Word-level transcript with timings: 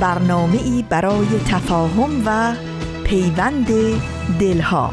برنامه 0.00 0.62
ای 0.62 0.84
برای 0.88 1.26
تفاهم 1.48 2.22
و 2.26 2.54
پیوند 3.04 3.66
دلها. 4.40 4.90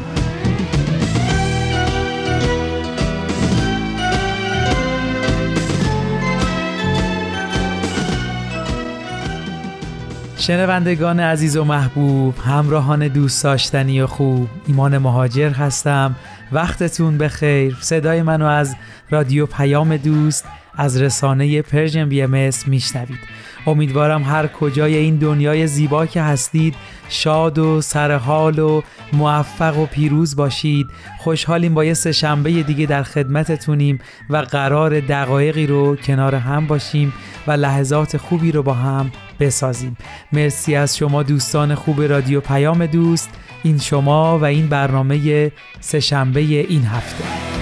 شنوندگان 10.36 11.20
عزیز 11.20 11.56
و 11.56 11.64
محبوب 11.64 12.34
همراهان 12.38 13.08
دوست 13.08 13.44
داشتنی 13.44 14.00
و 14.00 14.06
خوب 14.06 14.48
ایمان 14.66 14.98
مهاجر 14.98 15.50
هستم. 15.50 16.16
وقتتون 16.52 17.18
بخیر. 17.18 17.76
صدای 17.80 18.22
منو 18.22 18.46
از 18.46 18.76
رادیو 19.10 19.46
پیام 19.46 19.96
دوست 19.96 20.44
از 20.76 21.02
رسانه 21.02 21.62
Persian 21.62 22.08
BM 22.08 22.50
میشنوید. 22.66 23.18
امیدوارم 23.66 24.22
هر 24.22 24.46
کجای 24.46 24.96
این 24.96 25.16
دنیای 25.16 25.66
زیبا 25.66 26.06
که 26.06 26.22
هستید 26.22 26.74
شاد 27.08 27.58
و 27.58 27.80
سرحال 27.80 28.58
و 28.58 28.82
موفق 29.12 29.78
و 29.78 29.86
پیروز 29.86 30.36
باشید. 30.36 30.86
خوشحالیم 31.18 31.74
با 31.74 31.84
یه 31.84 31.94
شنبه 31.94 32.62
دیگه 32.62 32.86
در 32.86 33.02
خدمتتونیم 33.02 33.98
و 34.30 34.36
قرار 34.36 35.00
دقایقی 35.00 35.66
رو 35.66 35.96
کنار 35.96 36.34
هم 36.34 36.66
باشیم 36.66 37.12
و 37.46 37.52
لحظات 37.52 38.16
خوبی 38.16 38.52
رو 38.52 38.62
با 38.62 38.72
هم 38.72 39.10
بسازیم. 39.40 39.96
مرسی 40.32 40.74
از 40.74 40.96
شما 40.96 41.22
دوستان 41.22 41.74
خوب 41.74 42.02
رادیو 42.02 42.40
پیام 42.40 42.86
دوست 42.86 43.30
این 43.62 43.78
شما 43.78 44.38
و 44.38 44.44
این 44.44 44.66
برنامه 44.66 45.52
سهشنبه 45.80 46.40
این 46.40 46.84
هفته. 46.84 47.53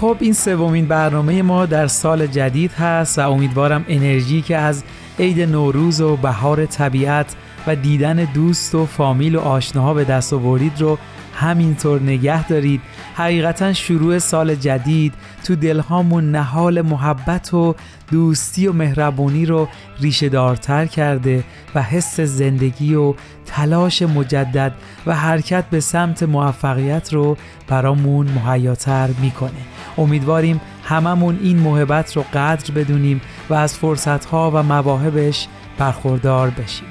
خب 0.00 0.16
این 0.20 0.32
سومین 0.32 0.86
برنامه 0.86 1.42
ما 1.42 1.66
در 1.66 1.86
سال 1.86 2.26
جدید 2.26 2.72
هست 2.72 3.18
و 3.18 3.30
امیدوارم 3.30 3.84
انرژی 3.88 4.42
که 4.42 4.56
از 4.56 4.84
عید 5.18 5.40
نوروز 5.40 6.00
و 6.00 6.16
بهار 6.16 6.66
طبیعت 6.66 7.36
و 7.66 7.76
دیدن 7.76 8.16
دوست 8.34 8.74
و 8.74 8.86
فامیل 8.86 9.36
و 9.36 9.40
آشناها 9.40 9.94
به 9.94 10.04
دست 10.04 10.32
آوردید 10.32 10.80
رو 10.80 10.98
همینطور 11.34 12.02
نگه 12.02 12.48
دارید. 12.48 12.80
حقیقتا 13.18 13.72
شروع 13.72 14.18
سال 14.18 14.54
جدید 14.54 15.14
تو 15.44 15.56
دلهامون 15.56 16.30
نهال 16.30 16.80
محبت 16.80 17.54
و 17.54 17.74
دوستی 18.10 18.66
و 18.66 18.72
مهربونی 18.72 19.46
رو 19.46 19.68
ریشه 20.00 20.28
دارتر 20.28 20.86
کرده 20.86 21.44
و 21.74 21.82
حس 21.82 22.20
زندگی 22.20 22.94
و 22.94 23.14
تلاش 23.46 24.02
مجدد 24.02 24.72
و 25.06 25.14
حرکت 25.14 25.64
به 25.70 25.80
سمت 25.80 26.22
موفقیت 26.22 27.12
رو 27.14 27.36
برامون 27.68 28.28
مهیاتر 28.30 29.08
می‌کنه. 29.22 29.50
امیدواریم 29.98 30.60
هممون 30.84 31.38
این 31.42 31.58
محبت 31.58 32.16
رو 32.16 32.24
قدر 32.34 32.74
بدونیم 32.74 33.20
و 33.50 33.54
از 33.54 33.74
فرصتها 33.74 34.50
و 34.54 34.62
مواهبش 34.62 35.48
برخوردار 35.78 36.50
بشیم. 36.50 36.88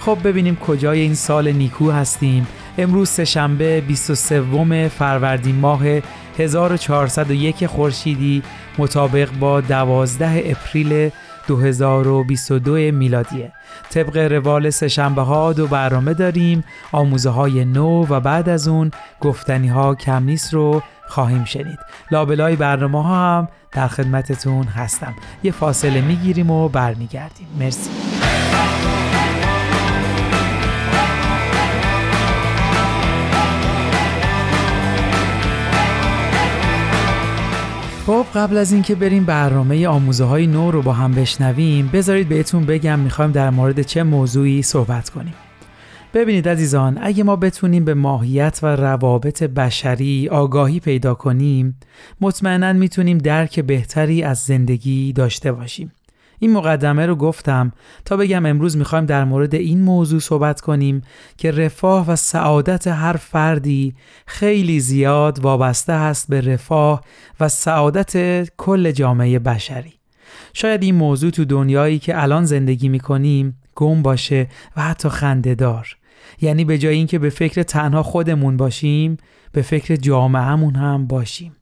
خب 0.00 0.18
ببینیم 0.24 0.56
کجای 0.56 1.00
این 1.00 1.14
سال 1.14 1.52
نیکو 1.52 1.90
هستیم. 1.90 2.46
امروز 2.78 3.08
سهشنبه 3.08 3.80
23 3.80 4.88
فروردین 4.88 5.56
ماه 5.56 5.82
1401 6.38 7.66
خورشیدی 7.66 8.42
مطابق 8.78 9.30
با 9.40 9.60
12 9.60 10.42
اپریل 10.46 11.10
2022 11.46 12.74
میلادیه. 12.74 13.52
طبق 13.90 14.16
روال 14.16 14.70
سهشنبه 14.70 15.22
ها 15.22 15.52
دو 15.52 15.66
برنامه 15.66 16.14
داریم. 16.14 16.64
آموزه 16.92 17.30
های 17.30 17.64
نو 17.64 18.06
و 18.06 18.20
بعد 18.20 18.48
از 18.48 18.68
اون 18.68 18.90
گفتنی 19.20 19.68
ها 19.68 19.94
کم 19.94 20.24
نیست 20.24 20.54
رو 20.54 20.82
خواهیم 21.08 21.44
شنید. 21.44 21.78
لابلای 22.10 22.56
برنامه 22.56 23.02
ها 23.02 23.38
هم 23.38 23.48
در 23.72 23.88
خدمتتون 23.88 24.64
هستم. 24.64 25.14
یه 25.42 25.52
فاصله 25.52 26.00
می‌گیریم 26.00 26.50
و 26.50 26.68
برمیگردیم. 26.68 27.46
مرسی. 27.58 27.90
قبل 38.34 38.56
از 38.56 38.72
اینکه 38.72 38.94
بریم 38.94 39.24
برنامه 39.24 39.88
آموزه 39.88 40.24
های 40.24 40.46
نو 40.46 40.70
رو 40.70 40.82
با 40.82 40.92
هم 40.92 41.12
بشنویم 41.12 41.90
بذارید 41.92 42.28
بهتون 42.28 42.66
بگم 42.66 42.98
می‌خوایم 42.98 43.32
در 43.32 43.50
مورد 43.50 43.82
چه 43.82 44.02
موضوعی 44.02 44.62
صحبت 44.62 45.08
کنیم. 45.10 45.34
ببینید 46.14 46.48
عزیزان 46.48 46.98
اگه 47.02 47.24
ما 47.24 47.36
بتونیم 47.36 47.84
به 47.84 47.94
ماهیت 47.94 48.60
و 48.62 48.66
روابط 48.66 49.42
بشری 49.42 50.28
آگاهی 50.28 50.80
پیدا 50.80 51.14
کنیم 51.14 51.78
مطمئنا 52.20 52.72
می‌تونیم 52.72 53.18
درک 53.18 53.60
بهتری 53.60 54.22
از 54.22 54.38
زندگی 54.38 55.12
داشته 55.12 55.52
باشیم. 55.52 55.92
این 56.44 56.52
مقدمه 56.52 57.06
رو 57.06 57.16
گفتم 57.16 57.72
تا 58.04 58.16
بگم 58.16 58.46
امروز 58.46 58.76
می‌خوایم 58.76 59.06
در 59.06 59.24
مورد 59.24 59.54
این 59.54 59.80
موضوع 59.80 60.20
صحبت 60.20 60.60
کنیم 60.60 61.02
که 61.36 61.50
رفاه 61.50 62.10
و 62.10 62.16
سعادت 62.16 62.86
هر 62.86 63.16
فردی 63.16 63.94
خیلی 64.26 64.80
زیاد 64.80 65.38
وابسته 65.38 65.92
هست 65.92 66.28
به 66.28 66.40
رفاه 66.40 67.00
و 67.40 67.48
سعادت 67.48 68.48
کل 68.56 68.90
جامعه 68.90 69.38
بشری. 69.38 69.92
شاید 70.52 70.82
این 70.82 70.94
موضوع 70.94 71.30
تو 71.30 71.44
دنیایی 71.44 71.98
که 71.98 72.22
الان 72.22 72.44
زندگی 72.44 72.88
می‌کنیم 72.88 73.58
گم 73.74 74.02
باشه 74.02 74.48
و 74.76 74.82
حتی 74.82 75.08
خندهدار. 75.08 75.96
یعنی 76.40 76.64
به 76.64 76.78
جای 76.78 76.94
اینکه 76.94 77.18
به 77.18 77.30
فکر 77.30 77.62
تنها 77.62 78.02
خودمون 78.02 78.56
باشیم 78.56 79.16
به 79.52 79.62
فکر 79.62 79.96
جامعهمون 79.96 80.74
هم 80.74 81.06
باشیم. 81.06 81.56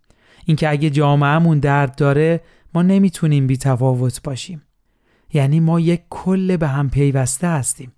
اینکه 0.45 0.71
اگه 0.71 0.91
جامعهمون 0.91 1.59
درد 1.59 1.97
داره 1.97 2.41
ما 2.75 2.83
نمی‌تونیم 2.83 3.47
بی 3.47 3.57
تفاوت 3.57 4.23
باشیم. 4.23 4.63
یعنی 5.33 5.61
ما 5.61 5.81
یک 5.81 6.03
کل 6.11 6.57
به 6.57 6.69
هم 6.69 6.91
پیوسته 6.91 7.49
هستیم 7.49 7.93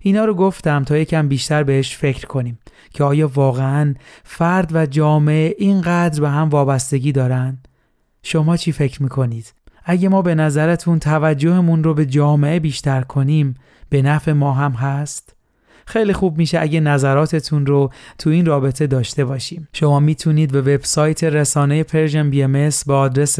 اینا 0.00 0.24
رو 0.24 0.34
گفتم 0.34 0.84
تا 0.84 0.96
یکم 0.96 1.28
بیشتر 1.28 1.62
بهش 1.62 1.96
فکر 1.96 2.26
کنیم 2.26 2.58
که 2.90 3.04
آیا 3.04 3.30
واقعا 3.34 3.94
فرد 4.24 4.70
و 4.74 4.86
جامعه 4.86 5.54
اینقدر 5.58 6.20
به 6.20 6.30
هم 6.30 6.48
وابستگی 6.48 7.12
دارن؟ 7.12 7.58
شما 8.22 8.56
چی 8.56 8.72
فکر 8.72 9.02
می‌کنید؟ 9.02 9.54
اگه 9.84 10.08
ما 10.08 10.22
به 10.22 10.34
نظرتون 10.34 10.98
توجهمون 10.98 11.84
رو 11.84 11.94
به 11.94 12.06
جامعه 12.06 12.60
بیشتر 12.60 13.00
کنیم 13.00 13.54
به 13.88 14.02
نفع 14.02 14.32
ما 14.32 14.52
هم 14.52 14.72
هست؟ 14.72 15.34
خیلی 15.86 16.12
خوب 16.12 16.38
میشه 16.38 16.60
اگه 16.60 16.80
نظراتتون 16.80 17.66
رو 17.66 17.90
تو 18.18 18.30
این 18.30 18.46
رابطه 18.46 18.86
داشته 18.86 19.24
باشیم 19.24 19.68
شما 19.72 20.00
می‌تونید 20.00 20.52
به 20.52 20.60
وبسایت 20.60 21.24
رسانه 21.24 21.82
Persian 21.82 22.30
BM 22.30 22.70
با 22.86 22.98
آدرس 22.98 23.38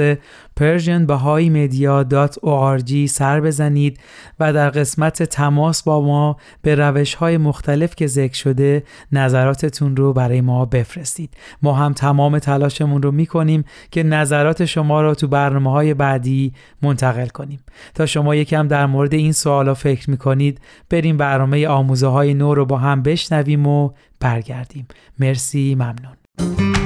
persianbahaimedia.org 0.60 3.06
سر 3.06 3.40
بزنید 3.40 4.00
و 4.40 4.52
در 4.52 4.70
قسمت 4.70 5.22
تماس 5.22 5.82
با 5.82 6.00
ما 6.00 6.36
به 6.62 6.74
روش 6.74 7.14
های 7.14 7.36
مختلف 7.36 7.94
که 7.94 8.06
ذکر 8.06 8.34
شده 8.34 8.84
نظراتتون 9.12 9.96
رو 9.96 10.12
برای 10.12 10.40
ما 10.40 10.64
بفرستید. 10.64 11.30
ما 11.62 11.72
هم 11.72 11.92
تمام 11.92 12.38
تلاشمون 12.38 13.02
رو 13.02 13.10
می‌کنیم 13.10 13.64
که 13.90 14.02
نظرات 14.02 14.64
شما 14.64 15.02
رو 15.02 15.14
تو 15.14 15.28
برنامه 15.28 15.70
های 15.70 15.94
بعدی 15.94 16.52
منتقل 16.82 17.26
کنیم. 17.26 17.60
تا 17.94 18.06
شما 18.06 18.34
یکم 18.34 18.68
در 18.68 18.86
مورد 18.86 19.14
این 19.14 19.32
سوالا 19.32 19.74
فکر 19.74 20.10
می‌کنید 20.10 20.60
بریم 20.90 21.16
برنامه 21.16 21.68
آموزه 21.68 22.06
های 22.06 22.34
نو 22.34 22.54
رو 22.54 22.64
با 22.64 22.78
هم 22.78 23.02
بشنویم 23.02 23.66
و 23.66 23.90
برگردیم. 24.20 24.86
مرسی 25.18 25.74
ممنون. 25.74 26.83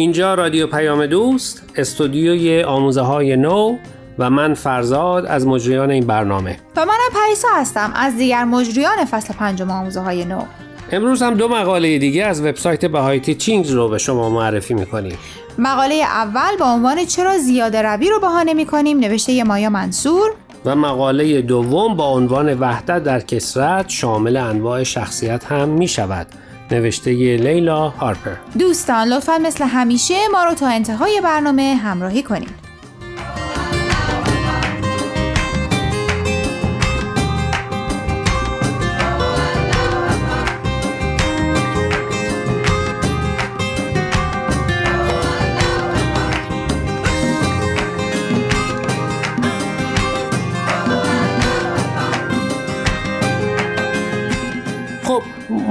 اینجا 0.00 0.34
رادیو 0.34 0.66
پیام 0.66 1.06
دوست 1.06 1.62
استودیوی 1.76 2.62
آموزه 2.62 3.00
های 3.00 3.36
نو 3.36 3.76
و 4.18 4.30
من 4.30 4.54
فرزاد 4.54 5.26
از 5.26 5.46
مجریان 5.46 5.90
این 5.90 6.06
برنامه. 6.06 6.58
و 6.76 6.80
منم 6.80 7.10
پریسا 7.14 7.48
هستم 7.54 7.92
از 7.94 8.16
دیگر 8.16 8.44
مجریان 8.44 9.04
فصل 9.04 9.34
پنجم 9.34 9.70
آموزه 9.70 10.00
های 10.00 10.24
نو. 10.24 10.42
امروز 10.92 11.22
هم 11.22 11.34
دو 11.34 11.48
مقاله 11.48 11.98
دیگه 11.98 12.24
از 12.24 12.40
وبسایت 12.40 12.84
بهای 12.84 13.20
تیچینگز 13.20 13.70
رو 13.70 13.88
به 13.88 13.98
شما 13.98 14.30
معرفی 14.30 14.74
می‌کنیم. 14.74 15.18
مقاله 15.58 15.94
اول 15.94 16.56
با 16.60 16.66
عنوان 16.66 17.04
چرا 17.04 17.38
زیاده 17.38 17.82
روی 17.82 18.10
رو 18.10 18.20
بهانه 18.20 18.54
می‌کنیم؟ 18.54 18.98
نوشته 18.98 19.44
مایا 19.44 19.70
منصور. 19.70 20.30
و 20.64 20.76
مقاله 20.76 21.42
دوم 21.42 21.96
با 21.96 22.08
عنوان 22.08 22.58
وحدت 22.58 23.04
در 23.04 23.20
کسرت 23.20 23.88
شامل 23.88 24.36
انواع 24.36 24.82
شخصیت 24.82 25.44
هم 25.44 25.68
می 25.68 25.88
شود 25.88 26.26
نوشته 26.70 27.10
لیلا 27.36 27.88
هارپر. 27.88 28.34
دوستان 28.58 29.08
لطفا 29.08 29.38
مثل 29.38 29.64
همیشه 29.64 30.14
ما 30.32 30.44
رو 30.44 30.54
تا 30.54 30.66
انتهای 30.66 31.20
برنامه 31.24 31.74
همراهی 31.82 32.22
کنید. 32.22 32.59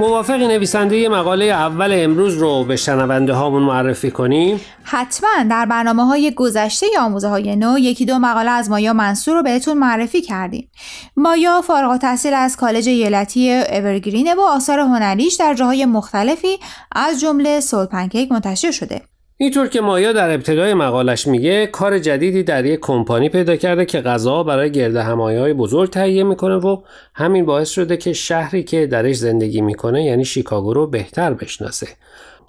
موافق 0.00 0.34
نویسنده 0.42 1.08
مقاله 1.08 1.44
اول 1.44 1.90
امروز 1.92 2.34
رو 2.34 2.64
به 2.64 2.76
شنونده 2.76 3.32
هامون 3.32 3.62
معرفی 3.62 4.10
کنیم؟ 4.10 4.60
حتما 4.82 5.28
در 5.50 5.66
برنامه 5.66 6.04
های 6.04 6.30
گذشته 6.30 6.86
آموزه 7.00 7.28
های 7.28 7.56
نو 7.56 7.78
یکی 7.78 8.04
دو 8.04 8.18
مقاله 8.18 8.50
از 8.50 8.70
مایا 8.70 8.92
منصور 8.92 9.34
رو 9.34 9.42
بهتون 9.42 9.78
معرفی 9.78 10.22
کردیم. 10.22 10.70
مایا 11.16 11.60
فارغ 11.62 11.96
تحصیل 11.96 12.34
از 12.34 12.56
کالج 12.56 12.86
یلتی 12.86 13.52
اورگرینه 13.52 14.34
و 14.34 14.40
آثار 14.40 14.78
هنریش 14.78 15.34
در 15.34 15.54
جاهای 15.54 15.84
مختلفی 15.84 16.58
از 16.92 17.20
جمله 17.20 17.60
سول 17.60 17.86
پنکیک 17.86 18.32
منتشر 18.32 18.70
شده. 18.70 19.00
اینطور 19.42 19.68
که 19.68 19.80
مایا 19.80 20.12
در 20.12 20.34
ابتدای 20.34 20.74
مقالش 20.74 21.26
میگه 21.26 21.66
کار 21.66 21.98
جدیدی 21.98 22.42
در 22.42 22.64
یک 22.64 22.80
کمپانی 22.80 23.28
پیدا 23.28 23.56
کرده 23.56 23.84
که 23.84 24.00
غذا 24.00 24.42
برای 24.42 24.72
گرد 24.72 24.96
های 24.96 25.52
بزرگ 25.52 25.90
تهیه 25.90 26.24
می‌کنه 26.24 26.54
و 26.54 26.82
همین 27.14 27.46
باعث 27.46 27.70
شده 27.70 27.96
که 27.96 28.12
شهری 28.12 28.62
که 28.62 28.86
درش 28.86 29.16
زندگی 29.16 29.60
می‌کنه 29.60 30.04
یعنی 30.04 30.24
شیکاگو 30.24 30.74
رو 30.74 30.86
بهتر 30.86 31.34
بشناسه 31.34 31.88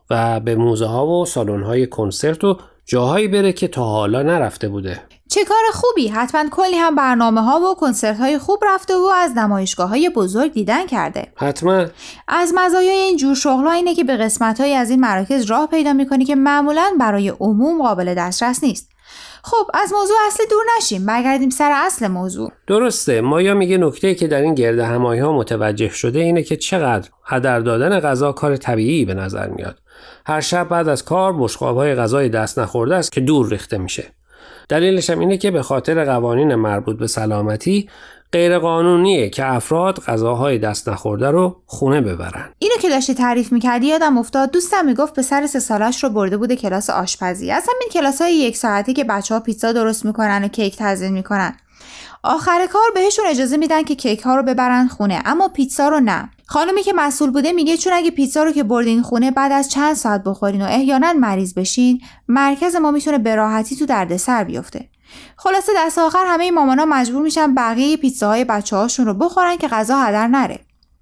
و 0.10 0.40
به 0.40 0.56
موزه 0.56 0.86
ها 0.86 1.08
و 1.08 1.26
سالن 1.26 1.64
های 1.64 1.88
کنسرت 1.88 2.44
و 2.44 2.58
جاهایی 2.86 3.28
بره 3.28 3.54
که 3.54 3.68
تا 3.68 3.84
حالا 3.84 4.24
نرفته 4.24 4.70
بوده. 4.70 5.00
چه 5.34 5.46
کار 5.46 5.64
خوبی؟ 5.74 6.08
حتما 6.08 6.50
کلی 6.52 6.76
هم 6.76 6.96
برنامه 6.96 7.42
ها 7.42 7.60
و 7.60 7.76
کنسرت 7.76 8.18
های 8.18 8.38
خوب 8.38 8.60
رفته 8.66 8.96
و 8.96 9.06
از 9.16 9.38
نمایشگاه 9.38 9.90
های 9.90 10.10
بزرگ 10.10 10.54
دیدن 10.54 10.88
کرده. 10.88 11.28
حتما. 11.36 11.86
از 12.28 12.54
مزایای 12.56 12.98
این 12.98 13.18
جور 13.18 13.36
شغل 13.36 13.68
اینه 13.68 13.96
که 13.96 14.04
به 14.04 14.18
قسمت 14.18 14.62
های 14.62 14.74
از 14.74 14.90
این 14.90 15.00
مراکز 15.00 15.44
راه 15.44 15.68
پیدا 15.68 15.94
می‌کنی 15.94 16.26
که 16.26 16.36
معمولا 16.36 16.92
برای 17.00 17.30
عموم 17.30 17.82
قابل 17.82 18.14
دسترس 18.14 18.64
نیست. 18.64 18.90
خب 19.44 19.72
از 19.74 19.94
موضوع 19.94 20.16
اصلی 20.28 20.46
دور 20.50 20.64
نشیم. 20.78 21.06
برگردیم 21.06 21.50
سر 21.50 21.72
اصل 21.86 22.08
موضوع. 22.08 22.52
درسته. 22.68 23.22
مایا 23.22 23.54
میگه 23.54 23.78
نکته 23.78 24.16
که 24.16 24.28
در 24.28 24.42
این 24.42 24.56
گرد 24.56 24.80
همایی 24.80 25.22
ها 25.22 25.34
متوجه 25.34 25.90
شده 25.90 26.20
اینه 26.20 26.44
که 26.44 26.58
چقدر 26.58 27.10
هدر 27.26 27.60
دادن 27.60 28.00
غذا 28.00 28.32
کار 28.32 28.58
طبیعی 28.58 29.06
به 29.06 29.14
نظر 29.14 29.48
میاد. 29.48 29.80
هر 30.26 30.42
شب 30.42 30.70
بعد 30.70 30.88
از 30.88 31.06
کار 31.06 31.34
بشقاب 31.40 31.78
های 31.78 31.96
غذای 31.96 32.30
دست 32.30 32.60
نخورده 32.60 32.96
است 32.96 33.12
که 33.12 33.22
دور 33.22 33.50
ریخته 33.50 33.78
میشه. 33.78 34.14
دلیلش 34.72 35.10
هم 35.10 35.20
اینه 35.20 35.38
که 35.38 35.52
به 35.52 35.62
خاطر 35.62 36.06
قوانین 36.06 36.56
مربوط 36.56 36.98
به 36.98 37.08
سلامتی 37.08 37.90
غیر 38.32 38.60
قانونیه 38.60 39.30
که 39.30 39.54
افراد 39.54 40.00
غذاهای 40.00 40.58
دست 40.58 40.90
نخورده 40.90 41.32
رو 41.32 41.56
خونه 41.66 42.02
ببرن. 42.02 42.50
اینو 42.60 42.76
که 42.82 42.90
داشتی 42.90 43.14
تعریف 43.14 43.52
می‌کردی 43.52 43.88
یادم 43.88 44.18
افتاد. 44.18 44.52
دوستم 44.52 44.86
می‌گفت 44.86 45.20
پسر 45.20 45.48
سه 45.48 45.60
سالش 45.60 46.04
رو 46.04 46.10
برده 46.10 46.38
بوده 46.38 46.56
کلاس 46.56 46.90
آشپزی. 46.90 47.52
از 47.52 47.64
همین 47.64 47.90
کلاس 47.92 48.22
های 48.22 48.34
یک 48.34 48.58
ساعتی 48.58 48.94
که 48.94 49.04
بچه 49.04 49.34
ها 49.34 49.40
پیتزا 49.40 49.72
درست 49.72 50.06
می‌کنن 50.06 50.44
و 50.44 50.48
کیک 50.48 50.76
تزیین 50.78 51.14
می‌کنن. 51.14 51.56
آخر 52.24 52.68
کار 52.74 52.92
بهشون 52.96 53.26
اجازه 53.28 53.58
میدن 53.58 53.84
که 53.84 53.96
کیک 53.96 54.22
ها 54.22 54.36
رو 54.36 54.44
ببرن 54.44 54.88
خونه 54.88 55.22
اما 55.26 55.48
پیتزا 55.48 55.88
رو 55.88 56.00
نه. 56.00 56.30
خانمی 56.52 56.84
که 56.84 56.94
مسئول 56.96 57.32
بوده 57.32 57.52
میگه 57.52 57.78
چون 57.78 57.94
اگه 57.94 58.12
پیتزا 58.12 58.44
رو 58.44 58.52
که 58.52 58.64
بردین 58.64 59.02
خونه 59.02 59.32
بعد 59.32 59.52
از 59.52 59.70
چند 59.70 59.94
ساعت 59.94 60.24
بخورین 60.24 60.62
و 60.62 60.66
احیانا 60.66 61.14
مریض 61.14 61.54
بشین 61.54 62.02
مرکز 62.28 62.76
ما 62.76 62.92
می‌تونه 62.92 63.18
به 63.18 63.36
راحتی 63.36 63.76
تو 63.76 63.86
دردسر 63.86 64.44
بیفته. 64.44 64.90
خلاصه 65.38 65.72
دست 65.78 65.98
آخر 65.98 66.24
همه 66.28 66.52
مامانا 66.52 66.86
مجبور 66.86 67.22
میشن 67.22 67.56
بقیه 67.56 67.98
پیتزاهای 67.98 68.46
بچه 68.46 68.76
هاشون 68.76 69.06
رو 69.06 69.14
بخورن 69.14 69.58
که 69.58 69.68
غذا 69.68 69.96
هدر 69.96 70.28
نره. 70.28 70.60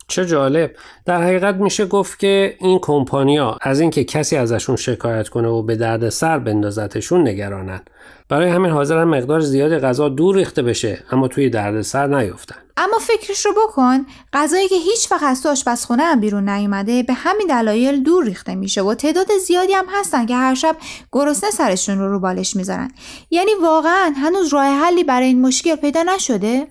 چه 0.08 0.26
جالب. 0.26 0.72
در 1.06 1.24
حقیقت 1.24 1.56
میشه 1.56 1.86
گفت 1.86 2.20
که 2.20 2.56
این 2.60 2.80
کمپانیا 2.82 3.58
از 3.62 3.80
اینکه 3.80 4.04
کسی 4.04 4.38
ازشون 4.38 4.76
شکایت 4.76 5.30
کنه 5.30 5.48
و 5.48 5.64
به 5.64 5.76
درد 5.76 6.10
سر 6.10 6.40
بندازتشون 6.40 7.28
نگرانن. 7.28 7.82
برای 8.30 8.50
همین 8.50 8.72
حاضرن 8.72 9.04
مقدار 9.04 9.40
زیاد 9.40 9.80
غذا 9.80 10.10
دور 10.10 10.36
ریخته 10.36 10.62
بشه 10.62 11.04
اما 11.12 11.28
توی 11.28 11.50
درد 11.50 11.82
سر 11.82 12.08
نیفتن. 12.08 12.56
اما 12.80 12.98
فکرش 13.00 13.46
رو 13.46 13.52
بکن 13.52 14.06
غذایی 14.34 14.68
که 14.68 14.76
هیچ 14.76 15.12
وقت 15.12 15.24
از 15.24 15.44
تو 15.44 15.50
آشپزخونه 15.50 16.04
هم 16.04 16.20
بیرون 16.20 16.50
نیومده 16.50 17.04
به 17.04 17.14
همین 17.14 17.48
دلایل 17.48 18.04
دور 18.04 18.26
ریخته 18.26 18.56
میشه 18.56 18.82
و 18.82 18.94
تعداد 18.94 19.28
زیادی 19.48 19.74
هم 19.74 19.86
هستن 19.90 20.26
که 20.26 20.36
هر 20.36 20.56
شب 20.56 20.76
گرسنه 21.12 21.52
سرشون 21.52 22.00
رو 22.00 22.12
رو 22.12 22.20
بالش 22.20 22.56
می‌ذارن. 22.56 22.92
یعنی 23.32 23.52
واقعا 23.62 24.14
هنوز 24.18 24.54
راه 24.54 24.66
حلی 24.66 25.04
برای 25.04 25.28
این 25.28 25.42
مشکل 25.42 25.76
پیدا 25.76 26.04
نشده؟ 26.04 26.68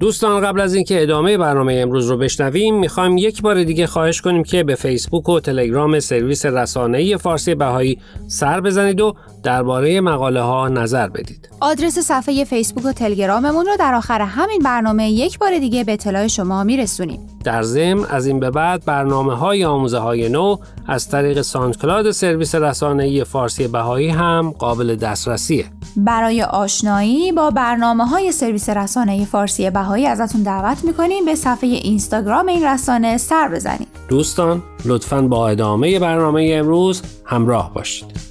دوستان 0.00 0.40
قبل 0.40 0.60
از 0.60 0.74
اینکه 0.74 1.02
ادامه 1.02 1.38
برنامه 1.38 1.74
امروز 1.74 2.10
رو 2.10 2.16
بشنویم 2.16 2.78
می‌خوایم 2.78 3.18
یک 3.18 3.42
بار 3.42 3.64
دیگه 3.64 3.86
خواهش 3.86 4.20
کنیم 4.20 4.42
که 4.42 4.64
به 4.64 4.74
فیسبوک 4.74 5.28
و 5.28 5.40
تلگرام 5.40 6.00
سرویس 6.00 6.46
رسانه‌ای 6.46 7.16
فارسی 7.16 7.54
بهایی 7.54 7.98
سر 8.28 8.60
بزنید 8.60 9.00
و 9.00 9.14
درباره 9.46 10.00
مقاله 10.00 10.40
ها 10.40 10.68
نظر 10.68 11.08
بدید. 11.08 11.48
آدرس 11.60 11.98
صفحه 11.98 12.44
فیسبوک 12.44 12.84
و 12.84 12.92
Telegram 12.92 13.46
مون 13.46 13.66
رو 13.66 13.76
در 13.78 13.94
آخر 13.94 14.20
همین 14.20 14.58
برنامه 14.64 15.10
یک 15.10 15.38
بار 15.38 15.58
دیگه 15.58 15.84
به 15.84 15.92
اطلاع 15.92 16.26
شما 16.26 16.64
میرسونیم. 16.64 17.20
در 17.44 17.62
ضمن 17.62 18.04
از 18.04 18.26
این 18.26 18.40
به 18.40 18.50
بعد 18.50 18.84
برنامه 18.84 19.34
های 19.34 19.64
آموزه 19.64 19.98
های 19.98 20.28
نو 20.28 20.56
از 20.86 21.08
طریق 21.08 21.42
SoundCloud 21.42 22.10
سرویس 22.10 22.54
رسانه‌ای 22.54 23.24
فارسی 23.24 23.68
بهایی 23.68 24.08
هم 24.08 24.54
قابل 24.58 24.96
دسترسیه. 24.96 25.64
برای 25.96 26.42
آشنایی 26.42 27.32
با 27.32 27.50
برنامه 27.50 28.06
های 28.06 28.32
سرویس 28.32 28.68
رسانه 28.68 29.24
فارسی 29.24 29.70
بهایی 29.70 30.06
ازتون 30.06 30.42
دعوت 30.42 30.84
می‌کنیم 30.84 31.24
به 31.24 31.34
صفحه 31.34 31.68
Instagram 31.68 32.46
این 32.46 32.66
رسانه 32.66 33.16
سر 33.16 33.48
بزنید. 33.48 33.88
دوستان 34.08 34.62
لطفا 34.84 35.22
با 35.22 35.48
ادامه 35.48 35.98
برنامه 35.98 36.50
امروز 36.52 37.02
همراه 37.24 37.74
باشید. 37.74 38.25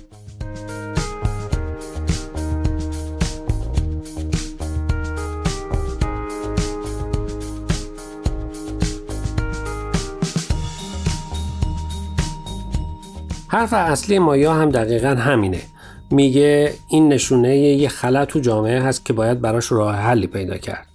حرف 13.56 13.74
اصلی 13.74 14.20
مایا 14.20 14.54
هم 14.54 14.70
دقیقا 14.70 15.08
همینه. 15.08 15.62
میگه 16.12 16.74
این 16.90 17.08
نشونه 17.08 17.58
یه 17.58 17.90
خلط 17.90 18.28
تو 18.28 18.40
جامعه 18.40 18.82
هست 18.82 19.06
که 19.06 19.14
باید 19.14 19.42
براش 19.42 19.72
راه 19.72 19.96
حلی 19.96 20.28
پیدا 20.28 20.58
کرد. 20.58 20.88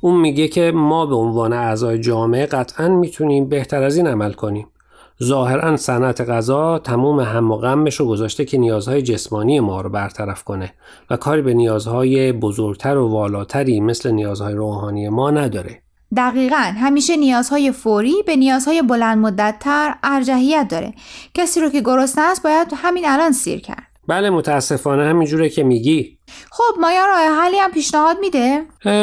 اون 0.00 0.20
میگه 0.20 0.48
که 0.48 0.72
ما 0.74 1.06
به 1.06 1.14
عنوان 1.14 1.52
اعضای 1.52 1.98
جامعه 1.98 2.46
قطعا 2.46 2.88
می‌تونیم 2.88 3.48
بهتر 3.48 3.82
از 3.82 3.96
این 3.96 4.06
عمل 4.06 4.32
کنیم. 4.32 4.66
ظاهرا 5.22 5.76
صنعت 5.76 6.20
غذا 6.20 6.78
تموم 6.78 7.20
هم 7.20 7.50
و 7.50 7.56
غمش 7.56 8.00
رو 8.00 8.06
گذاشته 8.06 8.44
که 8.44 8.58
نیازهای 8.58 9.02
جسمانی 9.02 9.60
ما 9.60 9.80
رو 9.80 9.90
برطرف 9.90 10.44
کنه 10.44 10.72
و 11.10 11.16
کاری 11.16 11.42
به 11.42 11.54
نیازهای 11.54 12.32
بزرگتر 12.32 12.96
و 12.96 13.08
والاتری 13.08 13.80
مثل 13.80 14.10
نیازهای 14.10 14.54
روحانی 14.54 15.08
ما 15.08 15.30
نداره. 15.30 15.82
دقیقا. 16.16 16.56
همیشه 16.56 17.16
نیازهای 17.16 17.72
فوری 17.72 18.14
به 18.26 18.36
نیازهای 18.36 18.82
بلند 18.82 19.18
مدتتر 19.18 19.94
ارجحیت 20.02 20.66
داره. 20.68 20.94
کسی 21.34 21.60
رو 21.60 21.68
که 21.68 21.80
گرسنه 21.80 22.24
است 22.24 22.42
باید 22.42 22.68
همین 22.76 23.08
الان 23.08 23.32
سیر 23.32 23.60
کرد. 23.60 23.86
بله 24.08 24.30
متاسفانه 24.30 25.04
همینجوره 25.04 25.48
که 25.48 25.62
میگی. 25.62 26.18
خب 26.50 26.80
مایا 26.80 27.06
راه 27.06 27.40
حلی 27.40 27.58
هم 27.58 27.70
پیشنهاد 27.70 28.16
میده؟ 28.20 28.62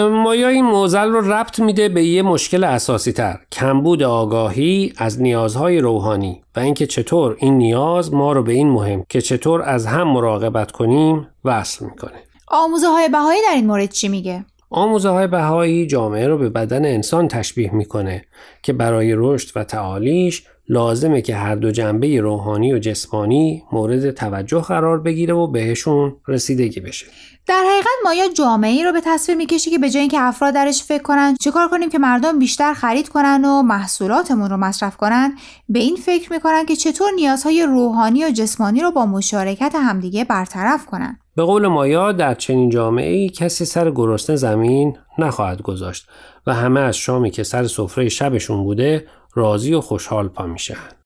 مایا 0.09 0.47
این 0.47 0.65
موزل 0.65 1.09
رو 1.09 1.33
ربط 1.33 1.59
میده 1.59 1.89
به 1.89 2.03
یه 2.03 2.21
مشکل 2.21 2.63
اساسی 2.63 3.11
تر 3.11 3.39
کمبود 3.51 4.03
آگاهی 4.03 4.93
از 4.97 5.21
نیازهای 5.21 5.79
روحانی. 5.79 6.41
و 6.55 6.59
اینکه 6.59 6.87
چطور 6.87 7.37
این 7.39 7.57
نیاز 7.57 8.13
ما 8.13 8.31
رو 8.31 8.43
به 8.43 8.53
این 8.53 8.69
مهم 8.69 9.03
که 9.09 9.21
چطور 9.21 9.61
از 9.61 9.85
هم 9.85 10.07
مراقبت 10.07 10.71
کنیم 10.71 11.27
وصل 11.45 11.85
می‌کنه. 11.85 12.23
آموزه 12.47 12.87
های 12.87 13.09
بهایی 13.09 13.41
در 13.49 13.55
این 13.55 13.67
مورد 13.67 13.89
چی 13.91 14.07
میگه؟ 14.07 14.45
آموزه 14.69 15.09
های 15.09 15.27
بهایی 15.27 15.88
جامعه 15.88 16.27
رو 16.27 16.38
به 16.38 16.50
بدن 16.50 16.86
انسان 16.86 17.27
تشبیه 17.27 17.75
می‌کنه 17.75 18.25
که 18.62 18.74
برای 18.74 19.13
رشد 19.15 19.57
و 19.57 19.63
تعالیش 19.63 20.43
لازمه 20.69 21.21
که 21.21 21.36
هر 21.36 21.55
دو 21.55 21.71
جنبه 21.71 22.21
روحانی 22.21 22.74
و 22.74 22.79
جسمانی 22.79 23.63
مورد 23.71 24.12
توجه 24.12 24.62
قرار 24.62 25.00
بگیره 25.00 25.33
و 25.33 25.47
بهشون 25.47 26.15
رسیدگی 26.27 26.79
بشه. 26.79 27.05
در 27.47 27.63
حقیقت 27.71 27.88
مایا 28.03 28.27
جامعه 28.33 28.71
ای 28.71 28.83
رو 28.83 28.91
به 28.91 29.01
تصویر 29.05 29.38
می‌کشی 29.38 29.69
که 29.69 29.77
به 29.77 29.89
جای 29.89 30.01
اینکه 30.01 30.21
افراد 30.21 30.53
درش 30.53 30.83
فکر 30.83 31.03
کنن 31.03 31.36
چیکار 31.36 31.67
کنیم 31.67 31.89
که 31.89 32.00
مردم 32.00 32.39
بیشتر 32.39 32.74
خرید 32.74 33.09
کنن 33.09 33.45
و 33.45 33.62
محصولاتمون 33.62 34.50
رو 34.50 34.57
مصرف 34.57 34.97
کنن؟ 34.97 35.36
به 35.69 35.79
این 35.79 35.95
فکر 35.95 36.33
می‌کنن 36.33 36.65
که 36.65 36.75
چطور 36.75 37.12
نیازهای 37.12 37.63
روحانی 37.63 38.25
و 38.25 38.29
جسمانی 38.29 38.81
رو 38.81 38.91
با 38.91 39.05
مشارکت 39.05 39.75
همدیگه 39.75 40.24
برطرف 40.24 40.86
کنن. 40.86 41.19
به 41.38 41.44
قول 41.44 41.67
مایا 41.67 42.12
در 42.12 42.34
چنین 42.34 42.70
جامعه 42.70 43.15
ای 43.15 43.29
کسی 43.29 43.65
سر 43.65 43.91
گرسنه 43.91 44.36
زمین 44.36 44.98
نخواهد 45.17 45.62
گذاشت 45.62 46.08
و 46.48 46.53
همه 46.53 46.79
از 46.79 46.98
شامی 46.98 47.32
که 47.32 47.44
سر 47.44 47.67
سفره 47.67 48.10
شبشون 48.10 48.63
بوده 48.63 49.08
راضی 49.34 49.74
و 49.74 49.82
خوشحال 49.82 50.27
پا 50.27 50.46
میشن. 50.46 50.96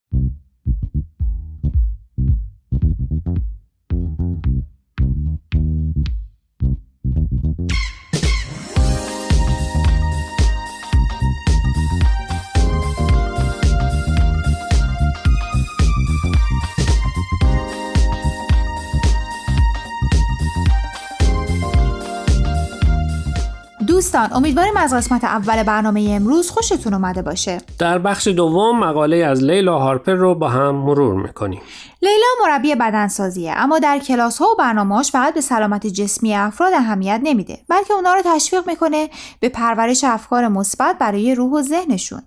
دوستان 24.11 24.33
امیدواریم 24.33 24.77
از 24.77 24.93
قسمت 24.93 25.23
اول 25.23 25.63
برنامه 25.63 26.07
امروز 26.09 26.49
خوشتون 26.49 26.93
اومده 26.93 27.21
باشه. 27.21 27.57
در 27.79 27.97
بخش 27.97 28.27
دوم 28.27 28.79
مقاله 28.79 29.17
از 29.17 29.43
لیلا 29.43 29.79
هارپر 29.79 30.13
رو 30.13 30.35
با 30.35 30.49
هم 30.49 30.75
مرور 30.75 31.21
می‌کنیم. 31.21 31.61
لیلا 32.01 32.25
مربی 32.43 32.75
بدنسازیه 32.75 33.53
اما 33.57 33.79
در 33.79 33.99
کلاس 33.99 34.37
ها 34.37 34.45
و 34.45 34.55
برنامه‌هاش 34.59 35.11
فقط 35.11 35.33
به 35.33 35.41
سلامت 35.41 35.87
جسمی 35.87 36.35
افراد 36.35 36.73
اهمیت 36.73 37.19
نمیده 37.23 37.59
بلکه 37.69 37.93
اونا 37.93 38.13
رو 38.13 38.21
تشویق 38.25 38.67
می‌کنه 38.67 39.09
به 39.39 39.49
پرورش 39.49 40.03
افکار 40.03 40.47
مثبت 40.47 40.97
برای 40.99 41.35
روح 41.35 41.51
و 41.51 41.61
ذهنشون. 41.61 42.21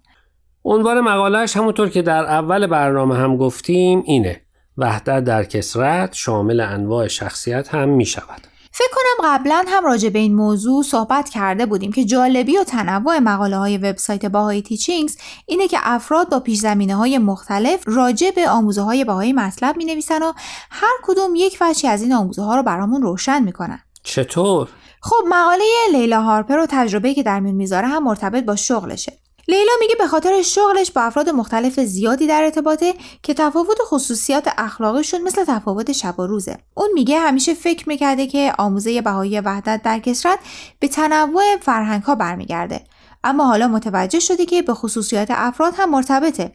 عنوان 0.65 1.01
مقالهش 1.01 1.57
همونطور 1.57 1.89
که 1.89 2.03
در 2.03 2.25
اول 2.25 2.67
برنامه 2.67 3.17
هم 3.17 3.37
گفتیم 3.37 4.03
اینه 4.07 4.41
وحدت 4.79 5.25
در 5.25 5.45
کسرت 5.45 6.13
شامل 6.13 6.61
انواع 6.61 7.09
شخصیت 7.09 7.75
هم 7.75 7.89
می 7.89 8.07
شود. 8.07 8.54
فکر 8.77 8.89
کنم 8.93 9.29
قبلا 9.29 9.65
هم 9.69 9.85
راجع 9.85 10.09
به 10.09 10.19
این 10.19 10.35
موضوع 10.35 10.83
صحبت 10.83 11.29
کرده 11.29 11.67
بودیم 11.67 11.93
که 11.93 12.05
جالبی 12.05 12.59
و 12.59 12.65
تنوع 12.65 13.19
مقاله 13.19 13.57
های 13.57 13.79
وبسایت 13.79 14.27
باهای 14.27 14.63
تیچینگز 14.63 15.17
اینه 15.47 15.69
که 15.69 15.79
افراد 15.83 16.31
با 16.31 16.41
پیش 16.41 16.59
زمینه 16.59 16.95
های 16.97 17.19
مختلف 17.19 17.83
راجع 17.87 18.31
به 18.31 18.49
آموزه 18.49 18.83
های 18.83 19.05
باهایی 19.05 19.33
مطلب 19.33 19.77
می 19.77 19.85
نویسن 19.85 20.23
و 20.23 20.33
هر 20.71 20.95
کدوم 21.03 21.35
یک 21.35 21.59
وجهی 21.61 21.89
از 21.89 22.03
این 22.03 22.13
آموزه 22.13 22.43
ها 22.43 22.57
رو 22.57 22.63
برامون 22.63 23.03
روشن 23.03 23.43
می‌کنن. 23.43 23.81
چطور؟ 24.03 24.69
خب 25.01 25.25
مقاله 25.29 25.65
لیلا 25.93 26.23
هارپر 26.23 26.59
و 26.59 26.67
تجربه 26.71 27.15
که 27.15 27.23
در 27.23 27.41
میون 27.41 27.55
می‌ذاره 27.55 27.87
هم 27.87 28.05
مرتبط 28.05 28.45
با 28.45 28.57
شغلشه. 28.57 29.13
لیلا 29.49 29.73
میگه 29.81 29.95
به 29.99 30.07
خاطر 30.07 30.43
شغلش 30.43 30.91
با 30.91 31.03
افراد 31.03 31.29
مختلف 31.29 31.81
زیادی 31.81 32.27
در 32.27 32.43
ارتباطه 32.43 32.95
که 33.23 33.35
تفاوت 33.35 33.79
خصوصیات 33.87 34.49
اخلاقیشون 34.59 35.23
مثل 35.23 35.45
تفاوت 35.45 35.93
شب 35.93 36.21
و 36.21 36.27
روزه. 36.27 36.59
اون 36.75 36.89
میگه 36.95 37.21
همیشه 37.21 37.55
فکر 37.55 37.89
می‌کرده 37.89 38.27
که 38.27 38.53
آموزه 38.59 39.01
بهایی 39.01 39.41
وحدت 39.41 39.83
در 39.83 39.99
کسرت 39.99 40.39
به 40.81 40.89
تنوع 40.89 41.43
فرهنگ 41.63 42.03
ها 42.03 42.15
برمیگرده. 42.15 42.85
اما 43.25 43.47
حالا 43.47 43.69
متوجه 43.69 44.21
شده 44.21 44.47
که 44.47 44.63
به 44.63 44.75
خصوصیات 44.75 45.29
افراد 45.31 45.75
هم 45.77 45.91
مرتبطه. 45.91 46.53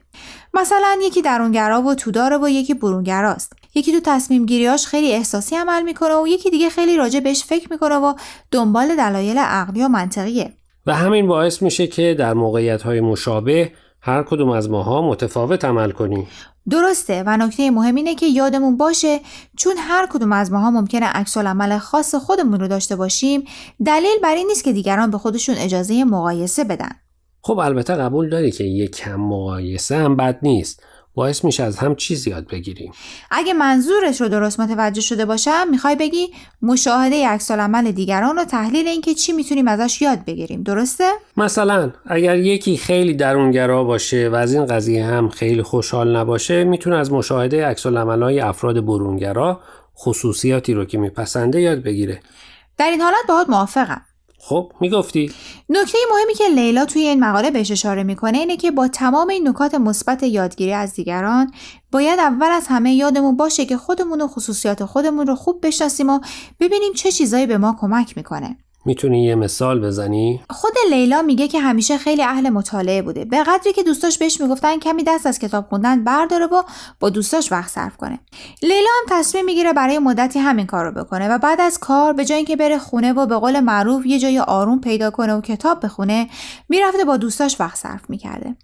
مثلا 0.53 0.97
یکی 1.01 1.21
درونگرا 1.21 1.81
و 1.81 1.95
توداره 1.95 2.37
و 2.37 2.49
یکی 2.49 2.73
برونگراست. 2.73 3.53
یکی 3.75 3.91
تو 3.91 3.99
تصمیم 3.99 4.45
گیریاش 4.45 4.87
خیلی 4.87 5.13
احساسی 5.13 5.55
عمل 5.55 5.81
می‌کنه 5.81 6.15
و 6.15 6.27
یکی 6.27 6.49
دیگه 6.49 6.69
خیلی 6.69 6.97
راجع 6.97 7.19
بهش 7.19 7.43
فکر 7.43 7.67
می‌کنه 7.71 7.95
و 7.95 8.13
دنبال 8.51 8.95
دلایل 8.95 9.37
عقلی 9.37 9.83
و 9.83 9.87
منطقیه. 9.87 10.58
و 10.89 10.91
همین 10.91 11.27
باعث 11.27 11.61
میشه 11.61 11.87
که 11.87 12.15
در 12.19 12.33
موقعیت 12.33 12.81
های 12.81 13.01
مشابه 13.01 13.71
هر 14.01 14.23
کدوم 14.23 14.49
از 14.49 14.69
ماها 14.69 15.01
متفاوت 15.01 15.65
عمل 15.65 15.91
کنیم. 15.91 16.27
درسته 16.69 17.23
و 17.25 17.37
نکته 17.37 17.71
مهم 17.71 17.95
اینه 17.95 18.15
که 18.15 18.25
یادمون 18.25 18.77
باشه 18.77 19.19
چون 19.57 19.73
هر 19.77 20.07
کدوم 20.11 20.31
از 20.31 20.51
ماها 20.51 20.71
ممکنه 20.71 21.05
عکس 21.05 21.37
عمل 21.37 21.77
خاص 21.77 22.15
خودمون 22.15 22.59
رو 22.59 22.67
داشته 22.67 22.95
باشیم 22.95 23.43
دلیل 23.85 24.19
بر 24.23 24.35
این 24.35 24.47
نیست 24.47 24.63
که 24.63 24.73
دیگران 24.73 25.11
به 25.11 25.17
خودشون 25.17 25.55
اجازه 25.55 26.03
مقایسه 26.03 26.63
بدن. 26.63 26.91
خب 27.41 27.59
البته 27.59 27.95
قبول 27.95 28.29
داری 28.29 28.51
که 28.51 28.63
یک 28.63 28.95
کم 28.95 29.15
مقایسه 29.15 29.95
هم 29.95 30.15
بد 30.15 30.39
نیست. 30.41 30.83
باعث 31.15 31.45
میشه 31.45 31.63
از 31.63 31.77
هم 31.77 31.95
چیزی 31.95 32.29
یاد 32.29 32.47
بگیریم. 32.47 32.91
اگه 33.31 33.53
منظورش 33.53 34.21
رو 34.21 34.29
درست 34.29 34.59
متوجه 34.59 35.01
شده 35.01 35.25
باشم 35.25 35.67
می‌خوای 35.71 35.95
بگی 35.95 36.27
مشاهده 36.61 37.27
عکس 37.27 37.51
عمل 37.51 37.91
دیگران 37.91 38.39
و 38.39 38.45
تحلیل 38.45 38.87
اینکه 38.87 39.13
چی 39.13 39.33
می‌تونیم 39.33 39.67
ازش 39.67 40.01
یاد 40.01 40.25
بگیریم. 40.25 40.63
درسته؟ 40.63 41.09
مثلا 41.37 41.91
اگر 42.05 42.37
یکی 42.37 42.77
خیلی 42.77 43.13
درونگرا 43.13 43.83
باشه 43.83 44.29
و 44.29 44.35
از 44.35 44.53
این 44.53 44.65
قضیه 44.65 45.05
هم 45.05 45.29
خیلی 45.29 45.63
خوشحال 45.63 46.15
نباشه 46.15 46.63
می‌تونه 46.63 46.95
از 46.97 47.11
مشاهده 47.11 47.65
عکس 47.65 47.85
های 47.85 48.39
افراد 48.39 48.85
برونگرا 48.85 49.61
خصوصیاتی 49.97 50.73
رو 50.73 50.85
که 50.85 50.97
میپسنده 50.97 51.61
یاد 51.61 51.83
بگیره. 51.83 52.21
در 52.77 52.89
این 52.89 53.01
حالت 53.01 53.27
باهات 53.27 53.49
موافقم. 53.49 54.01
خب 54.41 54.71
می‌گفتی؟ 54.81 55.31
نکته 55.69 55.97
مهمی 56.11 56.33
که 56.33 56.43
لیلا 56.55 56.85
توی 56.85 57.01
این 57.01 57.19
مقاله 57.19 57.51
بهش 57.51 57.71
اشاره 57.71 58.03
می‌کنه 58.03 58.37
اینه 58.37 58.57
که 58.57 58.71
با 58.71 58.87
تمام 58.87 59.29
این 59.29 59.47
نکات 59.47 59.75
مثبت 59.75 60.23
یادگیری 60.23 60.73
از 60.73 60.93
دیگران 60.93 61.51
باید 61.91 62.19
اول 62.19 62.47
از 62.51 62.67
همه 62.67 62.93
یادمون 62.93 63.37
باشه 63.37 63.65
که 63.65 63.77
خودمون 63.77 64.21
و 64.21 64.27
خصوصیات 64.27 64.85
خودمون 64.85 65.27
رو 65.27 65.35
خوب 65.35 65.65
بشناسیم 65.67 66.09
و 66.09 66.19
ببینیم 66.59 66.93
چه 66.93 67.11
چیزایی 67.11 67.45
به 67.45 67.57
ما 67.57 67.77
کمک 67.79 68.17
می‌کنه. 68.17 68.57
می‌تونی 68.85 69.25
یه 69.25 69.35
مثال 69.35 69.79
بزنی؟ 69.79 70.41
خود 70.49 70.73
لیلا 70.91 71.21
میگه 71.21 71.47
که 71.47 71.59
همیشه 71.59 71.97
خیلی 71.97 72.23
اهل 72.23 72.49
مطالعه 72.49 73.01
بوده. 73.01 73.25
به 73.25 73.43
قدری 73.43 73.73
که 73.73 73.83
دوستاش 73.83 74.17
بهش 74.17 74.41
می‌گفتن 74.41 74.79
کمی 74.79 75.03
دست 75.03 75.27
از 75.27 75.39
کتاب 75.39 75.65
خوندن 75.69 76.03
برداره 76.03 76.45
و 76.45 76.63
با 76.99 77.09
دوستاش 77.09 77.51
وقت 77.51 77.69
صرف 77.71 77.97
کنه. 77.97 78.19
لیلا 78.61 78.89
هم 78.99 79.19
تصمیم 79.19 79.45
می‌گیره 79.45 79.73
برای 79.73 79.99
مدتی 79.99 80.39
همین 80.39 80.65
کار 80.65 80.85
رو 80.85 81.03
بکنه 81.03 81.29
و 81.29 81.37
بعد 81.37 81.61
از 81.61 81.77
کار 81.77 82.13
به 82.13 82.25
جای 82.25 82.37
اینکه 82.37 82.55
بره 82.55 82.77
خونه 82.77 83.13
و 83.13 83.25
به 83.25 83.35
قول 83.35 83.59
معروف 83.59 84.05
یه 84.05 84.19
جای 84.19 84.39
آروم 84.39 84.79
پیدا 84.81 85.11
کنه 85.11 85.33
و 85.33 85.41
کتاب 85.41 85.85
بخونه 85.85 86.29
می‌رفته 86.69 87.05
با 87.05 87.17
دوستاش 87.17 87.61
وقت 87.61 87.77
صرف 87.77 88.09
می‌کرده. 88.09 88.55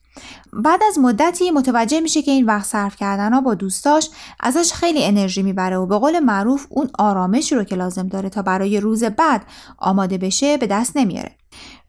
بعد 0.53 0.79
از 0.87 0.99
مدتی 0.99 1.51
متوجه 1.51 1.99
میشه 1.99 2.21
که 2.21 2.31
این 2.31 2.45
وقت 2.45 2.65
صرف 2.65 2.95
کردن 2.95 3.33
ها 3.33 3.41
با 3.41 3.53
دوستاش 3.53 4.09
ازش 4.39 4.73
خیلی 4.73 5.05
انرژی 5.05 5.43
می‌بره 5.43 5.77
و 5.77 5.85
به 5.85 5.97
قول 5.97 6.19
معروف 6.19 6.65
اون 6.69 6.89
آرامشی 6.99 7.55
رو 7.55 7.63
که 7.63 7.75
لازم 7.75 8.07
داره 8.07 8.29
تا 8.29 8.41
برای 8.41 8.79
روز 8.79 9.03
بعد 9.03 9.41
آماده 9.77 10.17
بشه 10.17 10.57
به 10.57 10.67
دست 10.67 10.97
نمیاره. 10.97 11.31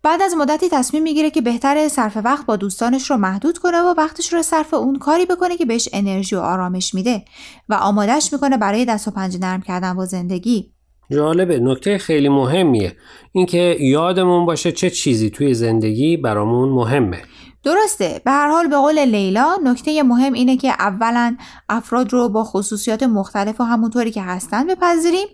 بعد 0.03 0.23
از 0.23 0.35
مدتی 0.35 0.69
تصمیم 0.69 1.03
می‌گیره 1.03 1.31
که 1.31 1.41
بهتر 1.41 1.89
صرف 1.89 2.19
وقت 2.25 2.47
با 2.47 2.57
دوستانش 2.57 3.11
رو 3.11 3.17
محدود 3.17 3.59
کنه 3.59 3.79
و 3.79 3.95
وقتش 3.99 4.33
رو 4.33 4.43
صرف 4.43 4.75
اون 4.75 4.97
کاری 4.97 5.27
بکنه 5.27 5.57
که 5.57 5.65
بهش 5.65 5.89
انرژی 5.93 6.37
و 6.37 6.41
آرامش 6.41 6.95
میده 6.95 7.25
و 7.69 7.75
آمادهش 7.75 8.33
می‌کنه 8.33 8.57
برای 8.57 8.85
دست 8.85 9.09
و 9.09 9.11
پنجه 9.11 9.39
نرم 9.39 9.63
کردن 9.63 9.95
با 9.95 10.07
زندگی. 10.07 10.73
جالبه. 11.11 11.59
نکته 11.59 11.99
خیلی 11.99 12.29
مهمیه. 12.29 12.97
اینکه 13.33 13.77
یادمون 13.81 14.47
باشه 14.47 14.73
چه 14.73 14.91
چیزی 14.91 15.31
توی 15.31 15.55
زندگی 15.55 16.17
برامون 16.17 16.69
مهمه. 16.69 17.23
درسته. 17.67 18.21
به 18.25 18.31
هر 18.31 18.49
حال 18.49 18.69
به 18.69 18.77
قول 18.77 18.99
لیلا 18.99 19.57
نکته 19.65 20.03
مهم 20.03 20.33
اینه 20.33 20.57
که 20.57 20.71
اولا 20.71 21.37
افراد 21.69 22.13
رو 22.13 22.29
با 22.29 22.45
خصوصیات 22.45 23.03
مختلف 23.03 23.61
و 23.61 23.65
همونطوری 23.65 24.11
که 24.11 24.23
هستن 24.23 24.67
بپذیریم 24.67 25.27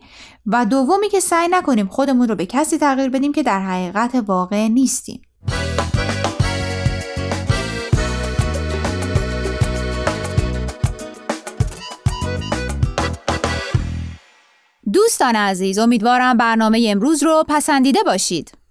و 0.46 0.66
دومی 0.66 1.08
که 1.08 1.20
سعی 1.20 1.48
نکنیم 1.50 1.86
خودمون 1.86 2.28
رو 2.28 2.34
به 2.34 2.46
کسی 2.46 2.78
تغییر 2.78 3.10
بدیم 3.10 3.32
که 3.32 3.42
در 3.42 3.60
حقیقت 3.60 4.24
واقع 4.26 4.68
نیستیم. 4.68 5.22
دوستان 14.92 15.36
عزیز 15.36 15.78
امیدوارم 15.78 16.36
برنامه 16.36 16.86
امروز 16.88 17.22
رو 17.22 17.44
پسندیده 17.48 18.02
باشید. 18.06 18.62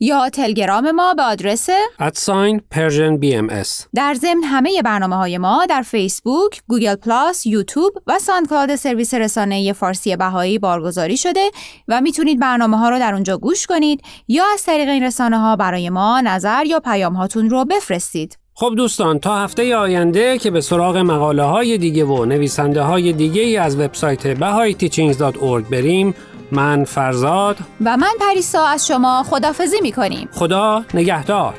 یا 0.00 0.28
تلگرام 0.30 0.90
ما 0.90 1.14
به 1.14 1.22
آدرس 1.22 1.68
at 1.98 2.19
sign 2.19 2.60
Persian 2.70 3.16
BMS 3.20 3.68
در 3.94 4.14
ضمن 4.14 4.42
همه 4.44 4.82
برنامه 4.82 5.16
های 5.16 5.38
ما 5.38 5.66
در 5.66 5.82
فیسبوک، 5.82 6.62
گوگل 6.68 6.94
پلاس، 6.94 7.46
یوتیوب 7.46 7.92
و 8.06 8.18
ساندکلاود 8.18 8.76
سرویس 8.76 9.14
رسانه 9.14 9.72
فارسی 9.72 10.16
بهایی 10.16 10.58
بارگذاری 10.58 11.16
شده 11.16 11.50
و 11.88 12.00
می‌تونید 12.00 12.40
برنامه 12.40 12.78
ها 12.78 12.88
رو 12.88 12.98
در 12.98 13.14
اونجا 13.14 13.38
گوش 13.38 13.66
کنید 13.66 14.02
یا 14.28 14.44
از 14.54 14.64
طریق 14.64 14.88
این 14.88 15.02
رسانه 15.02 15.38
ها 15.38 15.56
برای 15.56 15.90
ما 15.90 16.20
نظر 16.20 16.64
یا 16.66 16.80
پیام 16.80 17.14
هاتون 17.14 17.50
رو 17.50 17.64
بفرستید. 17.64 18.38
خب 18.54 18.72
دوستان 18.76 19.18
تا 19.18 19.38
هفته 19.38 19.76
آینده 19.76 20.38
که 20.38 20.50
به 20.50 20.60
سراغ 20.60 20.96
مقاله 20.96 21.42
های 21.42 21.78
دیگه 21.78 22.04
و 22.04 22.24
نویسنده 22.24 22.82
های 22.82 23.12
دیگه 23.12 23.60
از 23.60 23.76
وبسایت 23.76 24.34
bahayiteachings.org 24.34 25.70
بریم 25.70 26.14
من 26.52 26.84
فرزاد. 26.84 27.56
و 27.84 27.96
من 27.96 28.12
پریسا 28.20 28.66
از 28.66 28.86
شما 28.86 29.22
خدافزی 29.22 29.80
می‌کنیم. 29.82 30.28
خدا 30.32 30.84
نگهدار. 30.94 31.54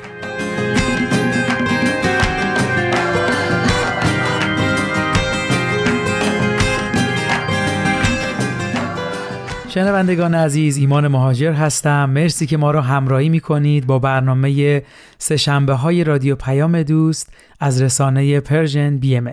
شنوندگان 9.68 10.34
عزیز 10.34 10.76
ایمان 10.76 11.08
مهاجر 11.08 11.52
هستم. 11.52 12.10
مرسی 12.10 12.46
که 12.46 12.56
ما 12.56 12.70
را 12.70 12.82
همراهی 12.82 13.28
می 13.28 13.40
کنید 13.40 13.86
با 13.86 13.98
برنامه 13.98 14.82
سه 15.22 15.52
های 15.74 16.04
رادیو 16.04 16.34
پیام 16.34 16.82
دوست 16.82 17.32
از 17.60 17.82
رسانه 17.82 18.40
Persian 18.40 18.96
BMS 18.96 19.32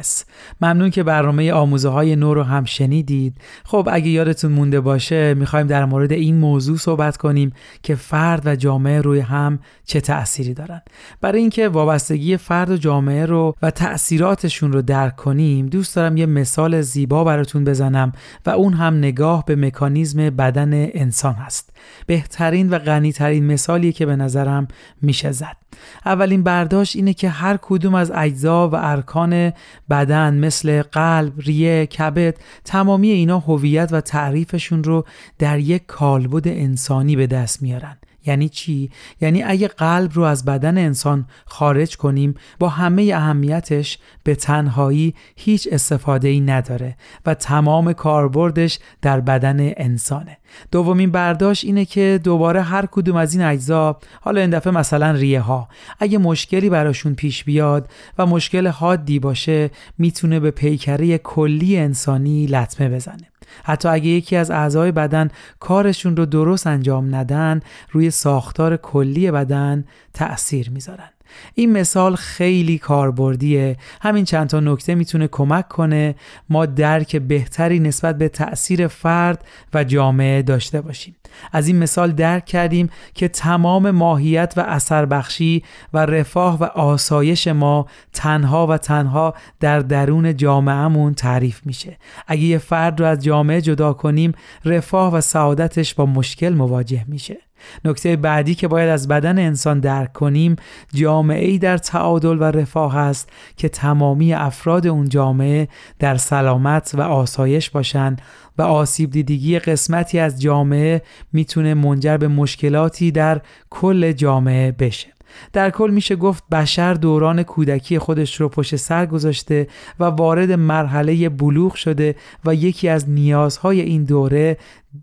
ممنون 0.62 0.89
که 0.89 1.03
برنامه 1.03 1.51
آموزه 1.51 1.89
های 1.89 2.15
نو 2.15 2.34
رو 2.34 2.44
هم 2.44 2.65
شنیدید. 2.65 3.36
خب 3.63 3.89
اگه 3.91 4.10
یادتون 4.10 4.51
مونده 4.51 4.82
باشه 4.82 5.34
می‌خوایم 5.34 5.67
در 5.67 5.86
مورد 5.86 6.12
این 6.12 6.38
موضوع 6.38 6.77
صحبت 6.77 7.17
کنیم 7.17 7.53
که 7.84 7.96
فرد 7.96 8.41
و 8.48 8.56
جامعه 8.56 9.01
روی 9.01 9.20
هم 9.20 9.60
چه 9.86 10.01
تأثیری 10.01 10.53
دارن. 10.53 10.82
برای 11.22 11.39
اینکه 11.39 11.67
وابستگی 11.67 12.38
فرد 12.38 12.70
و 12.70 12.77
جامعه 12.77 13.25
رو 13.25 13.56
و 13.62 13.72
تأثیراتشون 13.72 14.72
رو 14.72 14.82
درک 14.82 15.15
کنیم 15.15 15.65
دوست 15.65 15.96
دارم 15.96 16.17
یه 16.17 16.25
مثال 16.25 16.82
زیبا 16.82 17.24
براتون 17.24 17.63
بزنم 17.63 18.12
و 18.46 18.50
اون 18.50 18.74
هم 18.74 18.98
نگاه 18.98 19.46
به 19.46 19.56
مکانیزم 19.56 20.29
بدن 20.29 20.74
انسان 20.74 21.34
هست. 21.34 21.70
بهترین 22.08 22.70
و 22.70 22.79
غنیترین 22.79 23.46
مثالی 23.46 23.91
که 23.91 24.06
به 24.06 24.15
نظرم 24.15 24.67
میشه 25.01 25.32
زد. 25.32 25.58
اولین 26.05 26.43
برداشت 26.43 26.96
اینه 26.96 27.13
که 27.13 27.29
هر 27.29 27.57
کدوم 27.62 27.96
از 27.96 28.12
اجزا 28.15 28.69
و 28.69 28.75
ارکان 28.75 29.53
بدن 29.89 30.34
مثل 30.34 30.81
قلب، 30.81 31.34
ریه، 31.38 31.86
کبد 31.86 32.38
تمامی 32.65 33.10
اینا 33.10 33.39
هویت 33.39 33.89
و 33.91 34.01
تعریفشون 34.01 34.84
رو 34.84 35.05
در 35.39 35.60
یک 35.60 35.86
کالبد 35.88 36.48
انسانی 36.48 37.15
به 37.15 37.27
دست 37.27 37.62
میارن. 37.62 37.98
یعنی 38.27 38.50
چی؟ 38.50 38.91
یعنی 39.22 39.43
اگه 39.43 39.67
قلب 39.67 40.12
رو 40.13 40.24
از 40.24 40.46
بدن 40.46 40.77
انسان 40.77 41.25
خارج 41.46 41.98
کنیم 41.98 42.34
با 42.60 42.69
همه 42.69 43.12
اهمیتش 43.15 43.98
به 44.24 44.36
تنهایی 44.36 45.13
هیچ 45.36 45.67
استفاده 45.72 46.27
ای 46.27 46.39
نداره 46.39 46.96
و 47.25 47.34
تمام 47.34 47.93
کاربردش 47.93 48.79
در 49.01 49.19
بدن 49.19 49.57
انسانه 49.60 50.38
دومین 50.72 51.12
برداشت 51.12 51.65
اینه 51.65 51.86
که 51.86 52.19
دوباره 52.24 52.62
هر 52.62 52.86
کدوم 52.86 53.15
از 53.15 53.34
این 53.34 53.43
اجزا 53.43 54.00
حالا 54.22 54.41
این 54.41 54.50
دفعه 54.50 54.74
مثلا 54.74 55.12
ریه 55.12 55.41
ها 55.41 55.67
اگه 56.00 56.17
مشکلی 56.17 56.69
براشون 56.69 57.15
پیش 57.15 57.43
بیاد 57.43 57.89
و 58.17 58.25
مشکل 58.25 58.67
حادی 58.67 59.19
باشه 59.19 59.72
می‌تونه 59.98 60.39
به 60.39 60.51
پیکره 60.51 61.17
کلی 61.17 61.77
انسانی 61.77 62.46
لطمه 62.46 62.89
بزنه 62.89 63.27
حتی 63.63 63.88
اگه 63.88 64.08
یکی 64.08 64.36
از 64.36 64.51
اعضای 64.51 64.92
بدن 64.92 65.30
کارشون 65.60 66.18
رو 66.18 66.25
درست 66.25 66.68
انجام 66.68 67.16
ندن 67.16 67.60
روی 67.92 68.12
ساختار 68.12 68.77
کلی 68.77 69.32
بدن 69.32 69.86
تأثیر 70.13 70.70
می‌ذارن. 70.70 71.10
این 71.54 71.72
مثال 71.72 72.16
خیلی 72.16 72.77
کاربردیه. 72.77 73.77
همین 74.01 74.25
چند 74.25 74.50
تا 74.50 74.60
نکته 74.60 74.96
می‌تونه 74.96 75.27
کمک 75.27 75.68
کنه 75.68 76.16
ما 76.50 76.66
درک 76.66 77.16
بهتری 77.16 77.80
نسبت 77.80 78.18
به 78.18 78.30
تأثیر 78.30 78.88
فرد 78.88 79.46
و 79.74 79.84
جامعه 79.84 80.42
داشته 80.42 80.82
باشیم. 80.82 81.16
از 81.51 81.67
این 81.67 81.79
مثال 81.79 82.12
درک 82.12 82.46
کردیم 82.46 82.89
که 83.13 83.27
تمام 83.27 83.91
ماهیت 83.91 84.53
و 84.57 84.62
اثر 84.62 85.05
بخشی 85.05 85.63
و 85.93 86.05
رفاه 86.05 86.60
و 86.60 86.63
آسایش 86.63 87.48
ما 87.48 87.86
تنها 88.13 88.67
و 88.67 88.77
تنها 88.77 89.34
در 89.60 89.79
درون 89.79 90.36
جامعهمون 90.36 91.13
تعریف 91.13 91.65
میشه. 91.65 91.98
اگه 92.27 92.41
یه 92.43 92.57
فرد 92.57 93.00
رو 93.00 93.05
از 93.05 93.24
جامعه 93.24 93.62
جدا 93.62 93.93
کنیم 93.93 94.31
رفاه 94.65 95.13
و 95.13 95.22
سعادتش 95.22 95.93
با 95.93 96.05
مشکل 96.05 96.53
مواجه 96.53 97.05
میشه. 97.07 97.47
نکته 97.86 98.16
بعدی 98.16 98.56
که 98.56 98.68
باید 98.68 98.90
از 98.90 99.08
بدن 99.08 99.40
انسان 99.40 99.80
درک 99.80 100.14
کنیم 100.14 100.56
جامعه 100.94 101.48
ای 101.48 101.58
در 101.58 101.78
تعادل 101.78 102.38
و 102.40 102.44
رفاه 102.44 102.98
است 102.98 103.30
که 103.58 103.70
تمامی 103.70 104.34
افراد 104.34 104.88
اون 104.88 105.10
جامعه 105.10 105.68
در 106.00 106.18
سلامت 106.18 106.92
و 106.98 107.01
آسایش 107.01 107.70
باشند 107.70 108.22
و 108.58 108.62
آسیب 108.62 109.12
دیدگی 109.12 109.60
قسمتی 109.60 110.20
از 110.20 110.42
جامعه 110.42 111.01
می‌تونه 111.34 111.74
منجر 111.74 112.18
به 112.18 112.27
مشکلاتی 112.27 113.12
در 113.12 113.42
کل 113.70 114.12
جامعه 114.12 114.72
بشه. 114.72 115.17
در 115.54 115.70
کل 115.70 115.92
میشه 115.94 116.16
گفت 116.16 116.44
بشر 116.52 116.94
دوران 116.94 117.44
کودکی 117.44 118.00
خودش 118.00 118.42
رو 118.42 118.50
پشت 118.50 118.76
سر 118.76 119.06
گذاشته 119.06 119.68
و 120.00 120.04
وارد 120.04 120.52
مرحله 120.52 121.30
بلوغ 121.30 121.76
شده 121.76 122.16
و 122.46 122.56
یکی 122.56 122.90
از 122.90 123.10
نیازهای 123.10 123.82
این 123.82 124.04
دوره 124.04 124.58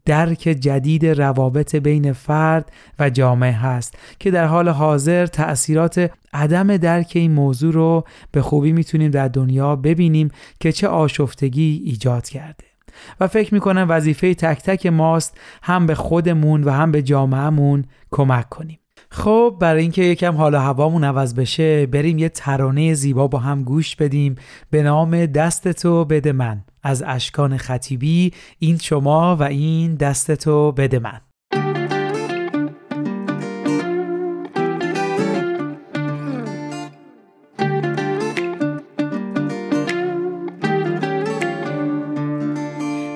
درک 0.05 0.39
جدید 0.39 1.07
روابط 1.07 1.77
بین 1.77 2.13
فرد 2.13 2.73
و 2.99 3.11
جامعه 3.11 3.53
هست 3.53 3.95
که 4.19 4.31
در 4.31 4.47
حال 4.47 4.69
حاضر 4.69 5.27
تأثیرات 5.27 6.11
عدم 6.33 6.77
درک 6.77 7.13
این 7.15 7.33
موضوع 7.33 7.73
رو 7.73 8.05
به 8.33 8.43
خوبی 8.43 8.73
می‌تونیم 8.73 9.11
در 9.11 9.29
دنیا 9.29 9.77
ببینیم 9.77 10.31
که 10.61 10.73
چه 10.73 10.89
آشفتگی 10.89 11.83
ایجاد 11.85 12.29
کرده. 12.29 12.65
و 13.21 13.29
فکر 13.29 13.55
می‌کنم 13.55 13.87
وظیفه 13.89 14.35
تک 14.35 14.63
تک 14.63 14.87
ماست 14.87 15.39
هم 15.63 15.87
به 15.87 15.95
خودمون 15.95 16.65
و 16.65 16.71
هم 16.71 16.93
به 16.93 17.03
جامعهمون 17.03 17.85
کمک 18.11 18.49
کنیم. 18.49 18.79
خب 19.15 19.57
برای 19.61 19.83
اینکه 19.83 20.03
یکم 20.03 20.37
حال 20.37 20.55
هوامون 20.55 21.05
عوض 21.05 21.35
بشه 21.35 21.87
بریم 21.87 22.19
یه 22.19 22.29
ترانه 22.29 22.95
زیبا 22.95 23.29
با 23.29 23.39
هم 23.39 23.63
گوش 23.63 23.97
بدیم 23.97 24.35
به 24.71 24.83
نام 24.83 25.27
دست 25.27 25.73
تو 25.73 26.05
بده 26.05 26.33
من. 26.33 26.65
از 26.83 27.03
اشکان 27.07 27.57
خطیبی 27.57 28.33
این 28.59 28.79
شما 28.79 29.37
و 29.37 29.43
این 29.43 29.95
دست 29.95 30.35
تو 30.35 30.73
بده 30.73 30.99
من. 30.99 31.21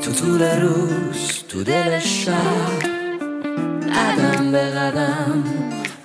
تو 0.02 0.12
طول 0.12 0.42
روز 0.60 1.44
تو 1.48 1.64
دل 1.64 1.98
شب 1.98 2.78
قدم 3.94 4.52
به 4.52 4.58
قدم 4.58 5.44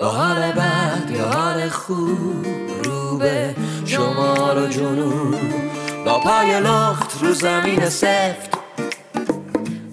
حال 0.10 0.52
بد 0.52 1.12
یا 1.12 1.26
حال 1.26 1.70
خوب 1.70 2.46
رو 2.84 3.18
به 3.18 3.56
شمال 3.86 4.64
و 4.64 4.68
جنوب 4.68 5.36
با 6.06 6.20
پای 6.20 6.60
لخت 6.60 7.18
رو 7.22 7.34
زمین 7.34 7.90
سفت. 7.90 8.54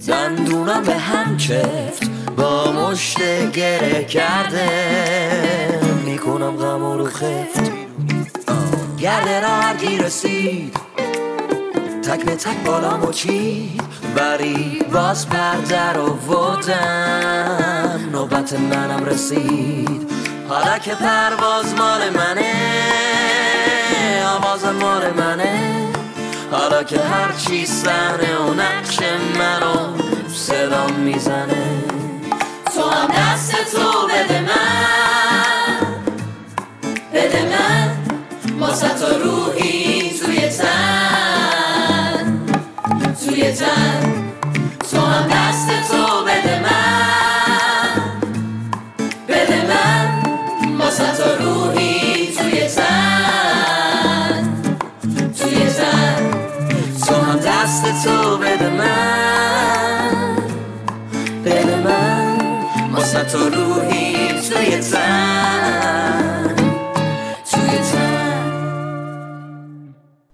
دندونم 0.08 0.82
به 0.82 0.94
هم 0.94 1.36
چفت 1.36 2.10
با 2.36 2.72
مشت 2.72 3.50
گره 3.52 4.04
کرده. 4.04 4.68
می‌کنم 6.04 6.56
غم 6.56 6.98
رو 6.98 7.06
خفت. 7.06 7.72
گرده 8.98 9.40
گیر 9.80 10.02
رسید. 10.02 10.76
تک 12.02 12.24
به 12.24 12.34
تک 12.34 12.64
بالا 12.64 13.12
چید. 13.12 13.82
بری 14.16 14.82
باز 14.92 15.28
پرده 15.28 15.92
رو 15.92 16.06
ودم 16.06 17.69
نوبت 18.12 18.52
منم 18.52 19.04
رسید. 19.04 20.10
حالا 20.48 20.78
که 20.78 20.94
پرواز 20.94 21.74
مال 21.74 22.10
منه 22.10 22.52
آواز 24.26 24.64
مال 24.64 25.10
منه. 25.10 25.86
حالا 26.52 26.82
که 26.82 27.00
هر 27.00 27.32
چی 27.32 27.66
سحنه 27.66 28.36
و 28.36 28.54
نقش 28.54 28.98
منو 29.38 29.96
صدا 30.34 30.86
می‌زنه. 30.86 31.84
تو 32.74 32.90
هم 32.90 33.08
دست 33.08 33.52
تو 33.72 34.08
بده 34.08 34.40
من 34.40 35.86
بده 37.14 37.42
من. 37.42 37.96
واسه 38.60 38.88
تو 38.88 39.06
روحی 39.24 40.20
توی 40.20 40.48
تن 40.48 41.66
توی 43.26 43.52
تن. 43.52 44.19
to 63.30 63.38
ruhi, 63.38 64.32
the 64.48 64.80
je 64.82 65.59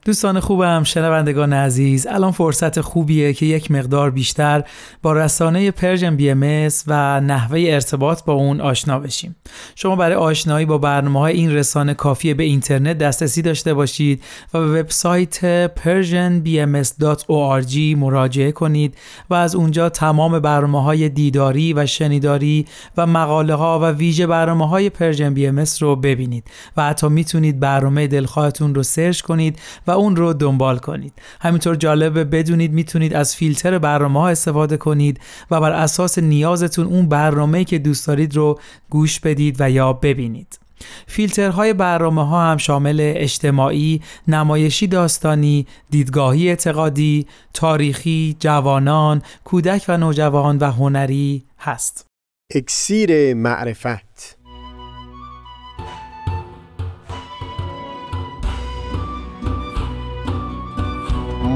دوستان 0.07 0.41
خوبم 0.41 0.83
شنوندگان 0.85 1.53
عزیز 1.53 2.07
الان 2.07 2.33
فرصت 2.33 2.81
خوبیه 2.81 3.33
که 3.33 3.47
یک 3.47 3.71
مقدار 3.71 4.11
بیشتر 4.11 4.65
با 5.03 5.13
رسانه 5.13 5.71
Persian 5.71 6.17
BMS 6.17 6.69
و 6.87 7.21
نحوه 7.21 7.65
ارتباط 7.67 8.25
با 8.25 8.33
اون 8.33 8.61
آشنا 8.61 8.99
بشیم. 8.99 9.37
شما 9.75 9.97
برای 9.97 10.17
آشنایی 10.17 10.67
با 10.67 10.79
برنامه 10.79 11.21
های 11.21 11.35
این 11.35 11.55
رسانه 11.55 11.95
کافیه 11.95 12.35
به 12.35 12.45
اینترنت 12.45 12.99
دسترسی 12.99 13.43
داشته 13.43 13.75
باشید 13.75 14.23
و 14.55 14.61
به 14.61 14.81
وبسایت 14.81 15.67
persianbms.org 15.77 17.77
مراجعه 17.97 18.53
کنید 18.53 18.95
و 19.31 19.35
از 19.35 19.55
اونجا 19.55 19.89
تمام 19.89 20.39
برنامه 20.39 20.83
های 20.83 21.09
دیداری 21.09 21.73
و 21.73 21.87
شنیداری 21.87 22.67
و 22.97 23.07
مقاله 23.07 23.55
ها 23.55 23.81
و 23.81 23.85
ویژه 23.85 24.27
برنامه 24.27 24.69
های 24.69 24.91
Persian 24.91 25.35
BMS 25.35 25.65
رو 25.81 25.97
ببینید 25.97 26.45
و 26.77 26.83
حتی 26.83 27.09
می‌تونید 27.09 27.61
برنامه 27.61 28.07
دلخواهتون 28.07 28.75
رو 28.75 28.83
search 28.83 29.21
کنید 29.21 29.59
و 29.87 29.96
اون 29.97 30.17
رو 30.17 30.33
دنبال 30.33 30.79
کنید 30.79 31.13
همینطور 31.41 31.75
جالبه 31.75 32.25
بدونید 32.25 32.73
می‌تونید 32.73 33.15
از 33.15 33.37
فیلتر 33.37 33.79
برنامه 33.79 34.21
ها 34.21 34.29
استفاده 34.29 34.77
کنید 34.77 35.21
و 35.51 35.61
بر 35.61 35.73
اساس 35.73 36.19
نیازتون 36.19 36.87
اون 36.87 37.09
برنامه‌ای 37.09 37.65
که 37.65 37.79
دوست 37.79 38.07
دارید 38.07 38.37
رو 38.37 38.61
گوش 38.91 39.21
بدید 39.21 39.57
و 39.59 39.71
یا 39.71 39.93
ببینید 39.93 40.59
فیلترهای 41.07 41.73
برنامه 41.73 42.27
ها 42.27 42.51
هم 42.51 42.57
شامل 42.57 43.13
اجتماعی، 43.17 44.03
نمایشی 44.29 44.87
داستانی، 44.87 45.67
دیدگاهی 45.91 46.49
اعتقادی، 46.49 47.27
تاریخی، 47.55 48.37
جوانان، 48.41 49.23
کودک 49.45 49.85
و 49.89 49.97
نوجوان 49.97 50.59
و 50.59 50.71
هنری 50.71 51.45
هست. 51.59 52.07
اکسیر 52.55 53.35
معرفت 53.35 54.36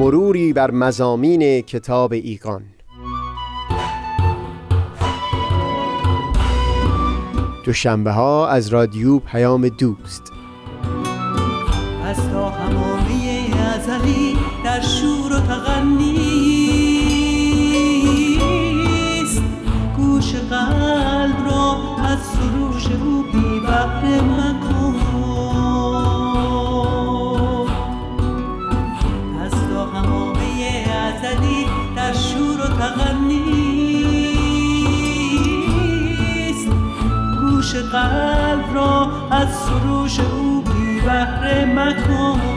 مروری 0.00 0.52
بر 0.52 0.70
مزامین 0.70 1.60
کتاب 1.60 2.12
ایقان. 2.12 2.62
دوشنبه 7.64 8.12
ها 8.12 8.48
از 8.48 8.68
رادیو 8.68 9.18
پیام 9.18 9.68
دوست. 9.68 10.32
از 12.04 12.30
تا 12.30 12.48
همامه 12.50 13.50
ازلی 13.74 14.36
در 14.64 14.80
شور 14.80 15.32
و 15.32 15.40
تغنیست 15.40 15.82
گوش 19.96 20.34
قلب 20.34 21.44
را 21.50 21.76
از 22.04 22.18
سروش 22.18 22.86
او 22.86 23.22
بی 23.32 23.60
بحر 23.66 24.20
مکن 24.20 24.49
گوش 37.70 37.82
قلب 37.82 38.74
را 38.74 39.10
از 39.30 39.48
سروش 39.54 40.20
او 40.20 40.60
بی 40.60 41.00
بهره 41.00 41.64
مکن. 41.64 42.49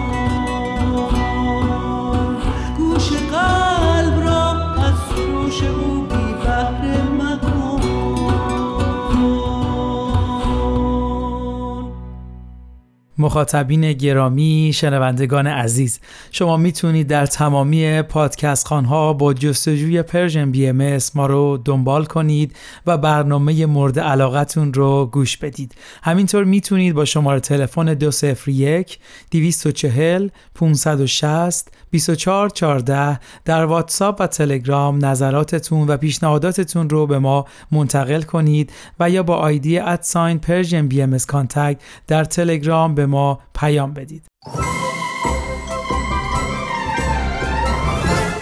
مخاطبین 13.23 13.93
گرامی 13.93 14.71
شنوندگان 14.73 15.47
عزیز 15.47 15.99
شما 16.31 16.57
می‌تونید 16.57 17.07
در 17.07 17.25
تمامی 17.25 18.01
پادکست 18.01 18.67
خوان‌ها 18.67 19.13
با 19.13 19.33
جستجوی 19.33 20.01
Persian 20.01 20.51
BMS 20.51 20.97
ما 21.15 21.25
رو 21.25 21.57
دنبال 21.65 22.05
کنید 22.05 22.55
و 22.85 22.97
برنامه 22.97 23.65
مورد 23.65 23.99
علاقتون 23.99 24.73
رو 24.73 25.05
گوش 25.05 25.37
بدید. 25.37 25.75
همینطور 26.03 26.43
می‌تونید 26.43 26.95
با 26.95 27.05
شماره 27.05 27.39
تلفن 27.39 27.93
201 27.93 28.99
240 29.31 30.27
560 30.55 31.67
2414 31.91 33.19
در 33.45 33.65
واتساپ 33.65 34.21
و 34.21 34.27
تلگرام 34.27 35.05
نظراتتون 35.05 35.87
و 35.87 35.97
پیشنهاداتتون 35.97 36.89
رو 36.89 37.07
به 37.07 37.19
ما 37.19 37.45
منتقل 37.71 38.21
کنید 38.21 38.71
و 38.99 39.09
یا 39.09 39.23
با 39.23 39.35
ID 39.35 39.79
at 39.79 40.39
sign 40.39 40.87
Persian 40.87 41.01
BMS 41.01 41.17
در 42.07 42.23
تلگرام 42.23 42.95
به 42.95 43.05
ما 43.13 43.39
پیام 43.53 43.93
بدید. 43.93 44.25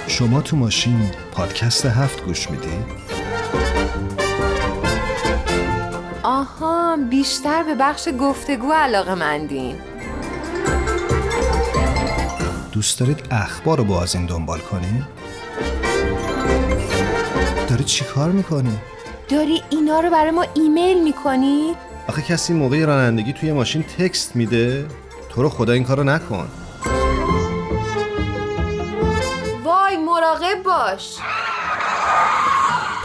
شما 0.07 0.41
تو 0.41 0.57
ماشین 0.57 1.11
پادکست 1.31 1.85
هفت 1.85 2.25
گوش 2.25 2.49
میدی؟ 2.49 2.67
آها 6.23 6.97
بیشتر 7.09 7.63
به 7.63 7.75
بخش 7.75 8.09
گفتگو 8.19 8.71
علاقه 8.71 9.15
مندین 9.15 9.75
دوست 12.71 12.99
دارید 12.99 13.27
اخبار 13.31 13.77
رو 13.77 13.83
با 13.83 14.01
از 14.01 14.15
این 14.15 14.25
دنبال 14.25 14.59
کنی؟ 14.59 15.03
داری 17.69 17.83
چی 17.83 18.05
کار 18.05 18.31
می‌کنی؟ 18.31 18.77
داری 19.29 19.61
اینا 19.69 19.99
رو 19.99 20.09
برای 20.09 20.31
ما 20.31 20.45
ایمیل 20.53 21.03
می‌کنی؟ 21.03 21.75
آخه 22.11 22.21
کسی 22.21 22.53
موقع 22.53 22.85
رانندگی 22.85 23.33
توی 23.33 23.51
ماشین 23.51 23.83
تکست 23.83 24.35
میده؟ 24.35 24.85
تو 25.29 25.41
رو 25.41 25.49
خدا 25.49 25.73
این 25.73 25.83
کارو 25.83 26.03
نکن. 26.03 26.47
وای 29.63 29.97
مراقب 29.97 30.63
باش. 30.63 31.17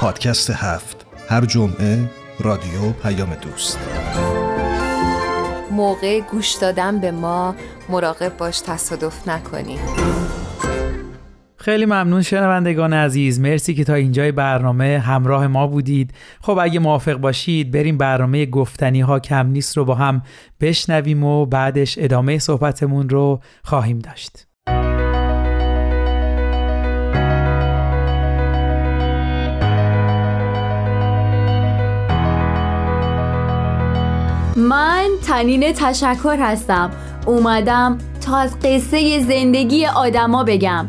پادکست 0.00 0.50
هفت. 0.50 1.06
هر 1.28 1.44
جمعه 1.44 2.10
رادیو 2.40 2.92
پیام 3.02 3.34
دوست. 3.34 3.78
موقع 5.70 6.20
گوش 6.20 6.54
دادن 6.54 6.98
به 6.98 7.10
ما 7.10 7.54
مراقب 7.88 8.36
باش 8.36 8.60
تصادف 8.60 9.28
نکنی. 9.28 9.78
خیلی 11.66 11.86
ممنون 11.86 12.22
شنوندگان 12.22 12.92
عزیز. 12.92 13.40
مرسی 13.40 13.74
که 13.74 13.84
تا 13.84 13.94
اینجای 13.94 14.32
برنامه 14.32 14.98
همراه 14.98 15.46
ما 15.46 15.66
بودید. 15.66 16.14
خب 16.40 16.58
اگه 16.62 16.80
موافق 16.80 17.14
باشید 17.14 17.70
بریم 17.70 17.98
برنامه 17.98 18.46
گفتنی 18.46 19.00
ها 19.00 19.18
کم 19.18 19.46
نیست 19.46 19.76
رو 19.76 19.84
با 19.84 19.94
هم 19.94 20.22
بشنویم 20.60 21.24
و 21.24 21.46
بعدش 21.46 21.98
ادامه 21.98 22.38
صحبتمون 22.38 23.08
رو 23.08 23.40
خواهیم 23.64 23.98
داشت. 23.98 24.46
من 34.56 35.06
تنین 35.26 35.72
تشکر 35.72 36.36
هستم. 36.40 36.90
اومدم 37.26 37.98
تا 38.26 38.36
از 38.36 38.58
قصه 38.60 39.20
زندگی 39.20 39.86
آدما 39.86 40.44
بگم. 40.44 40.88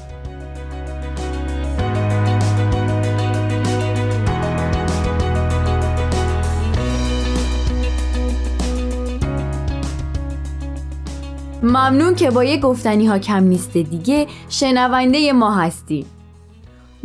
ممنون 11.63 12.15
که 12.15 12.31
با 12.31 12.43
یه 12.43 12.57
گفتنی 12.57 13.07
ها 13.07 13.19
کم 13.19 13.43
نیست 13.43 13.77
دیگه 13.77 14.27
شنونده 14.49 15.33
ما 15.33 15.51
هستی. 15.51 16.05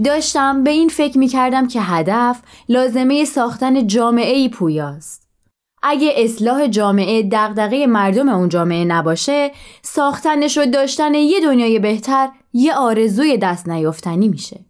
داشتم 0.04 0.64
به 0.64 0.70
این 0.70 0.88
فکر 0.88 1.18
می 1.18 1.28
کردم 1.28 1.68
که 1.68 1.80
هدف 1.80 2.42
لازمه 2.68 3.24
ساختن 3.24 3.86
جامعه 3.86 4.36
ای 4.36 4.48
پویاست. 4.48 5.28
اگه 5.82 6.12
اصلاح 6.16 6.66
جامعه 6.66 7.22
دغدغه 7.22 7.86
مردم 7.86 8.28
اون 8.28 8.48
جامعه 8.48 8.84
نباشه 8.84 9.50
ساختنش 9.82 10.58
و 10.58 10.66
داشتن 10.66 11.14
یه 11.14 11.40
دنیای 11.40 11.78
بهتر 11.78 12.28
یه 12.52 12.74
آرزوی 12.74 13.38
دست 13.38 13.68
نیافتنی 13.68 14.28
میشه. 14.28 14.65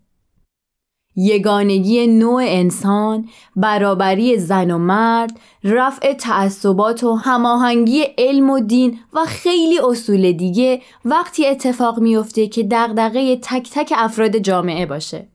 یگانگی 1.16 2.06
نوع 2.06 2.42
انسان، 2.46 3.28
برابری 3.56 4.38
زن 4.38 4.70
و 4.70 4.78
مرد، 4.78 5.40
رفع 5.64 6.12
تعصبات 6.12 7.04
و 7.04 7.14
هماهنگی 7.14 8.04
علم 8.18 8.50
و 8.50 8.60
دین 8.60 8.98
و 9.12 9.24
خیلی 9.26 9.78
اصول 9.78 10.32
دیگه 10.32 10.80
وقتی 11.04 11.46
اتفاق 11.46 11.98
میفته 12.00 12.46
که 12.46 12.62
دغدغه 12.70 13.36
تک 13.36 13.70
تک 13.72 13.92
افراد 13.96 14.36
جامعه 14.36 14.86
باشه. 14.86 15.28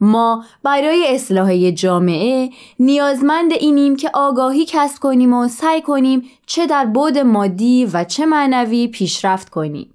ما 0.00 0.44
برای 0.62 1.06
اصلاح 1.08 1.70
جامعه 1.70 2.50
نیازمند 2.80 3.52
اینیم 3.52 3.96
که 3.96 4.10
آگاهی 4.14 4.64
کسب 4.68 5.02
کنیم 5.02 5.32
و 5.32 5.48
سعی 5.48 5.82
کنیم 5.82 6.22
چه 6.46 6.66
در 6.66 6.86
بود 6.86 7.18
مادی 7.18 7.84
و 7.92 8.04
چه 8.04 8.26
معنوی 8.26 8.88
پیشرفت 8.88 9.48
کنیم. 9.48 9.93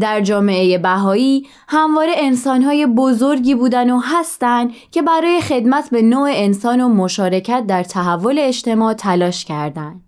در 0.00 0.20
جامعه 0.20 0.78
بهایی 0.78 1.46
همواره 1.68 2.12
انسانهای 2.16 2.86
بزرگی 2.86 3.54
بودن 3.54 3.90
و 3.90 3.98
هستند 3.98 4.72
که 4.90 5.02
برای 5.02 5.40
خدمت 5.40 5.90
به 5.90 6.02
نوع 6.02 6.30
انسان 6.32 6.80
و 6.80 6.88
مشارکت 6.88 7.64
در 7.68 7.82
تحول 7.82 8.38
اجتماع 8.38 8.94
تلاش 8.94 9.44
کردند. 9.44 10.00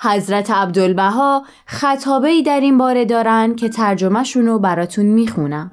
حضرت 0.00 0.50
عبدالبها 0.50 1.42
خطابه 1.66 2.28
ای 2.28 2.42
در 2.42 2.60
این 2.60 2.78
باره 2.78 3.04
دارن 3.04 3.54
که 3.54 3.68
ترجمهشون 3.68 4.46
رو 4.46 4.58
براتون 4.58 5.06
می‌خونم. 5.06 5.72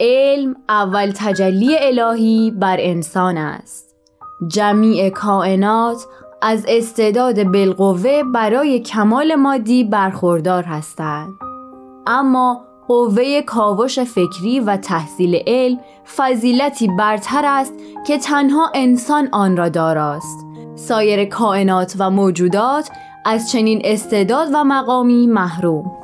علم 0.00 0.56
اول 0.68 1.12
تجلی 1.16 1.76
الهی 1.78 2.50
بر 2.50 2.76
انسان 2.80 3.36
است. 3.36 3.96
جمیع 4.48 5.10
کائنات 5.10 6.06
از 6.42 6.64
استعداد 6.68 7.44
بالقوه 7.44 8.22
برای 8.22 8.80
کمال 8.80 9.34
مادی 9.34 9.84
برخوردار 9.84 10.62
هستند. 10.62 11.32
اما 12.06 12.64
قوه 12.88 13.42
کاوش 13.42 13.98
فکری 13.98 14.60
و 14.60 14.76
تحصیل 14.76 15.42
علم 15.46 15.78
فضیلتی 16.16 16.88
برتر 16.98 17.42
است 17.44 17.74
که 18.06 18.18
تنها 18.18 18.70
انسان 18.74 19.28
آن 19.32 19.56
را 19.56 19.68
داراست. 19.68 20.46
سایر 20.74 21.24
کائنات 21.24 21.94
و 21.98 22.10
موجودات 22.10 22.90
از 23.26 23.50
چنین 23.50 23.80
استعداد 23.84 24.48
و 24.54 24.64
مقامی 24.64 25.26
محروم. 25.26 25.99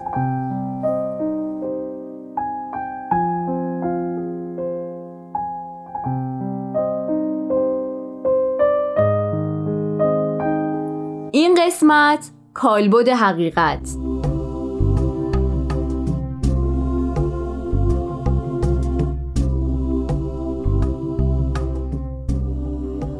قسمت 11.66 12.30
کالبد 12.54 13.08
حقیقت 13.08 13.88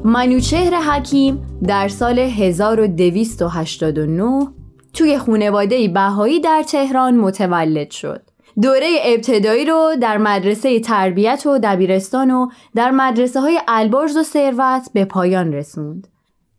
منوچهر 0.05 0.75
حکیم 0.75 1.59
در 1.67 1.89
سال 1.89 2.19
1289 2.19 4.49
توی 4.93 5.19
خونواده 5.19 5.89
بهایی 5.89 6.41
در 6.41 6.65
تهران 6.69 7.17
متولد 7.17 7.91
شد. 7.91 8.23
دوره 8.63 8.97
ابتدایی 9.05 9.65
رو 9.65 9.91
در 10.01 10.19
مدرسه 10.19 10.81
تربیت 10.81 11.43
و 11.47 11.59
دبیرستان 11.63 12.31
و 12.31 12.49
در 12.75 12.91
مدرسه 12.91 13.41
های 13.41 13.61
البرز 13.69 14.17
و 14.17 14.23
ثروت 14.23 14.89
به 14.93 15.05
پایان 15.05 15.53
رسوند. 15.53 16.16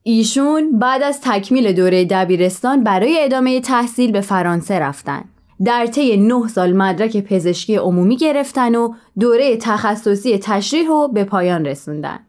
ایشون 0.10 0.80
بعد 0.80 1.04
از 1.04 1.22
تکمیل 1.22 1.72
دوره 1.72 2.06
دبیرستان 2.06 2.84
برای 2.84 3.24
ادامه 3.24 3.62
تحصیل 3.62 4.12
به 4.12 4.22
فرانسه 4.22 4.80
رفتن. 4.80 5.24
در 5.66 5.86
طی 5.86 6.18
نه 6.18 6.48
سال 6.48 6.74
مدرک 6.74 7.18
پزشکی 7.18 7.76
عمومی 7.76 8.18
گرفتن 8.18 8.76
و 8.76 8.94
دوره 9.20 9.58
تخصصی 9.58 10.38
تشریح 10.38 10.88
رو 10.88 11.08
به 11.08 11.24
پایان 11.24 11.66
رسوندن. 11.66 12.20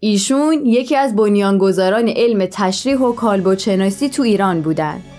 ایشون 0.00 0.66
یکی 0.66 0.96
از 0.96 1.16
بنیانگذاران 1.16 2.08
علم 2.08 2.46
تشریح 2.46 2.98
و 2.98 3.12
کالبدشناسی 3.12 4.08
تو 4.08 4.22
ایران 4.22 4.60
بودند. 4.60 5.15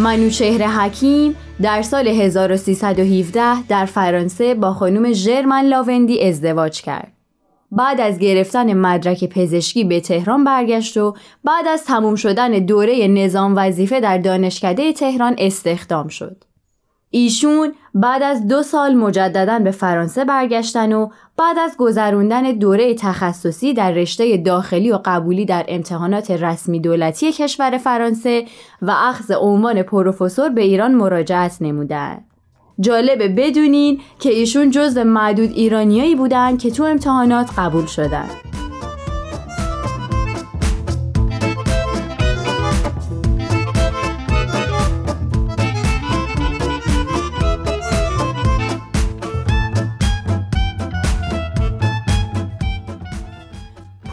منوچهر 0.00 0.66
حکیم 0.66 1.36
در 1.62 1.82
سال 1.82 2.08
1317 2.08 3.62
در 3.62 3.84
فرانسه 3.84 4.54
با 4.54 4.72
خانم 4.72 5.12
ژرمن 5.12 5.64
لاوندی 5.64 6.22
ازدواج 6.22 6.82
کرد. 6.82 7.12
بعد 7.72 8.00
از 8.00 8.18
گرفتن 8.18 8.72
مدرک 8.72 9.24
پزشکی 9.24 9.84
به 9.84 10.00
تهران 10.00 10.44
برگشت 10.44 10.96
و 10.96 11.14
بعد 11.44 11.66
از 11.66 11.84
تموم 11.84 12.14
شدن 12.14 12.50
دوره 12.50 13.08
نظام 13.08 13.54
وظیفه 13.56 14.00
در 14.00 14.18
دانشکده 14.18 14.92
تهران 14.92 15.34
استخدام 15.38 16.08
شد. 16.08 16.44
ایشون 17.10 17.72
بعد 17.94 18.22
از 18.22 18.48
دو 18.48 18.62
سال 18.62 18.94
مجددا 18.94 19.58
به 19.58 19.70
فرانسه 19.70 20.24
برگشتن 20.24 20.92
و 20.92 21.08
بعد 21.36 21.58
از 21.58 21.76
گذروندن 21.78 22.42
دوره 22.42 22.94
تخصصی 22.94 23.74
در 23.74 23.92
رشته 23.92 24.36
داخلی 24.36 24.92
و 24.92 24.98
قبولی 25.04 25.44
در 25.44 25.64
امتحانات 25.68 26.30
رسمی 26.30 26.80
دولتی 26.80 27.32
کشور 27.32 27.78
فرانسه 27.78 28.44
و 28.82 28.90
اخذ 28.90 29.32
عنوان 29.40 29.82
پروفسور 29.82 30.48
به 30.48 30.62
ایران 30.62 30.94
مراجعت 30.94 31.56
نمودند. 31.60 32.24
جالبه 32.80 33.28
بدونین 33.28 34.00
که 34.18 34.30
ایشون 34.30 34.70
جزو 34.70 35.04
معدود 35.04 35.50
ایرانیایی 35.50 36.14
بودند 36.14 36.58
که 36.58 36.70
تو 36.70 36.82
امتحانات 36.82 37.50
قبول 37.58 37.86
شدند. 37.86 38.59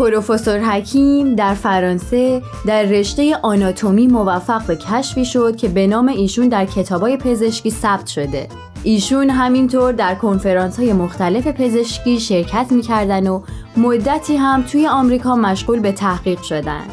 پروفسور 0.08 0.60
حکیم 0.60 1.36
در 1.36 1.54
فرانسه 1.54 2.42
در 2.66 2.84
رشته 2.84 3.38
آناتومی 3.42 4.08
موفق 4.08 4.68
به 4.68 4.76
کشفی 4.76 5.26
شد 5.26 5.56
که 5.56 5.68
به 5.68 5.88
نام 5.88 6.08
ایشون 6.08 6.48
در 6.48 6.66
کتابای 6.66 7.18
پزشکی 7.18 7.70
ثبت 7.70 8.08
شده. 8.08 8.48
ایشون 8.84 9.30
همینطور 9.30 9.92
در 9.92 10.16
کنفرانس 10.16 10.80
های 10.80 10.94
مختلف 10.94 11.48
پزشکی 11.48 12.20
شرکت 12.20 12.66
می‌کردن 12.72 13.28
و 13.28 13.42
مدتی 13.78 14.36
هم 14.36 14.62
توی 14.62 14.88
آمریکا 14.88 15.36
مشغول 15.36 15.80
به 15.80 15.92
تحقیق 15.92 16.42
شدن. 16.42 16.84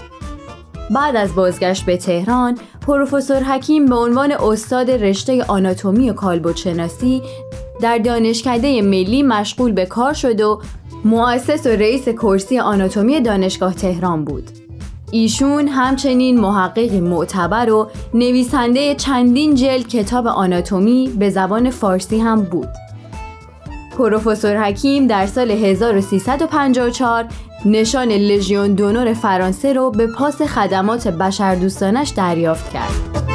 بعد 0.90 1.16
از 1.16 1.34
بازگشت 1.34 1.86
به 1.86 1.96
تهران، 1.96 2.58
پروفسور 2.86 3.42
حکیم 3.42 3.86
به 3.86 3.94
عنوان 3.94 4.32
استاد 4.32 4.90
رشته 4.90 5.44
آناتومی 5.44 6.10
و 6.10 6.12
کالبدشناسی 6.12 7.22
در 7.80 7.98
دانشکده 7.98 8.82
ملی 8.82 9.22
مشغول 9.22 9.72
به 9.72 9.86
کار 9.86 10.12
شد 10.12 10.40
و 10.40 10.60
مؤسس 11.04 11.66
و 11.66 11.68
رئیس 11.68 12.08
کرسی 12.08 12.58
آناتومی 12.58 13.20
دانشگاه 13.20 13.74
تهران 13.74 14.24
بود. 14.24 14.50
ایشون 15.10 15.68
همچنین 15.68 16.40
محققی 16.40 17.00
معتبر 17.00 17.70
و 17.70 17.90
نویسنده 18.14 18.94
چندین 18.94 19.54
جلد 19.54 19.88
کتاب 19.88 20.26
آناتومی 20.26 21.10
به 21.18 21.30
زبان 21.30 21.70
فارسی 21.70 22.18
هم 22.18 22.42
بود. 22.42 22.68
پروفسور 23.98 24.64
حکیم 24.64 25.06
در 25.06 25.26
سال 25.26 25.50
1354 25.50 27.24
نشان 27.64 28.08
لژیون 28.08 28.74
دونور 28.74 29.12
فرانسه 29.12 29.72
رو 29.72 29.90
به 29.90 30.06
پاس 30.06 30.42
خدمات 30.42 31.08
بشردوستانش 31.08 32.08
دریافت 32.08 32.72
کرد. 32.72 33.33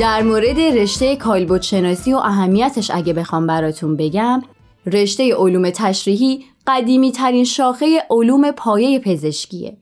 در 0.00 0.22
مورد 0.22 0.60
رشته 0.60 1.16
کالبد 1.16 1.62
شناسی 1.62 2.12
و 2.12 2.16
اهمیتش 2.16 2.90
اگه 2.94 3.12
بخوام 3.12 3.46
براتون 3.46 3.96
بگم 3.96 4.42
رشته 4.86 5.34
علوم 5.34 5.70
تشریحی 5.70 6.44
قدیمی 6.66 7.12
ترین 7.12 7.44
شاخه 7.44 7.86
علوم 8.10 8.50
پایه 8.50 8.98
پزشکیه. 8.98 9.76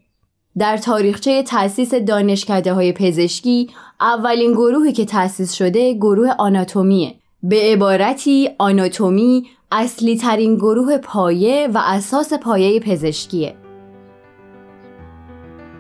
در 0.58 0.76
تاریخچه 0.76 1.42
تأسیس 1.42 1.94
دانشکده 1.94 2.72
های 2.72 2.92
پزشکی 2.92 3.70
اولین 4.00 4.52
گروهی 4.52 4.92
که 4.92 5.04
تأسیس 5.04 5.52
شده 5.52 5.94
گروه 5.94 6.30
آناتومیه. 6.38 7.14
به 7.42 7.60
عبارتی 7.72 8.50
آناتومی 8.58 9.46
اصلی 9.72 10.16
ترین 10.16 10.56
گروه 10.56 10.98
پایه 10.98 11.68
و 11.74 11.80
اساس 11.84 12.32
پایه 12.32 12.80
پزشکیه. 12.80 13.54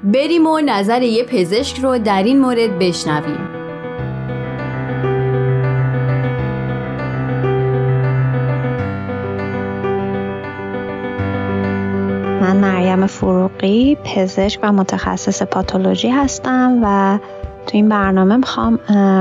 بریم 0.04 0.46
و 0.46 0.60
نظر 0.60 1.02
یه 1.02 1.24
پزشک 1.24 1.78
رو 1.80 1.98
در 1.98 2.22
این 2.22 2.40
مورد 2.40 2.78
بشنویم. 2.78 3.57
مریم 12.78 13.06
فروغی 13.06 13.96
پزشک 14.04 14.60
و 14.62 14.72
متخصص 14.72 15.42
پاتولوژی 15.42 16.08
هستم 16.08 16.80
و 16.82 17.18
تو 17.66 17.76
این 17.76 17.88
برنامه 17.88 18.36
می‌خوام 18.36 18.78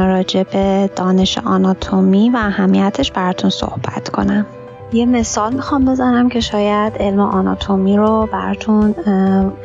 راجع 0.08 0.44
به 0.44 0.90
دانش 0.96 1.38
آناتومی 1.38 2.30
و 2.30 2.38
اهمیتش 2.38 3.12
براتون 3.12 3.50
صحبت 3.50 4.10
کنم. 4.10 4.46
یه 4.94 5.06
مثال 5.06 5.54
می‌خوام 5.54 5.86
بزنم 5.86 6.30
که 6.30 6.40
شاید 6.40 6.94
علم 7.00 7.20
آناتومی 7.20 7.98
رو 7.98 8.30
براتون 8.32 8.96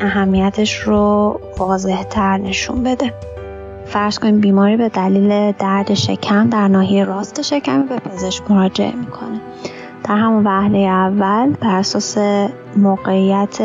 اهمیتش 0.00 0.74
رو 0.74 1.40
واضح 1.58 2.02
تر 2.02 2.38
نشون 2.38 2.82
بده. 2.82 3.14
فرض 3.86 4.18
کنیم 4.18 4.40
بیماری 4.40 4.76
به 4.76 4.88
دلیل 4.88 5.52
درد 5.52 5.94
شکم 5.94 6.48
در 6.48 6.68
ناحیه 6.68 7.04
راست 7.04 7.42
شکم 7.42 7.82
به 7.86 7.96
پزشک 7.96 8.50
مراجعه 8.50 8.96
می‌کنه. 8.96 9.40
در 10.04 10.16
همون 10.16 10.44
وهله 10.44 10.78
اول 10.78 11.50
بر 11.60 11.74
اساس 11.74 12.18
موقعیت 12.76 13.58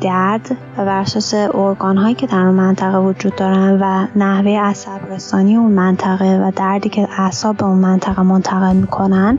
درد 0.00 0.56
و 0.78 0.84
بر 0.84 1.00
اساس 1.00 1.34
ارگان 1.34 1.96
هایی 1.96 2.14
که 2.14 2.26
در 2.26 2.38
اون 2.38 2.54
منطقه 2.54 2.98
وجود 2.98 3.36
دارن 3.36 3.78
و 3.82 4.06
نحوه 4.16 4.50
عصب 4.50 5.12
رسانی 5.12 5.56
اون 5.56 5.72
منطقه 5.72 6.38
و 6.38 6.50
دردی 6.56 6.88
که 6.88 7.08
اعصاب 7.18 7.56
به 7.56 7.64
اون 7.64 7.78
منطقه 7.78 8.22
منتقل 8.22 8.76
می‌کنن 8.76 9.38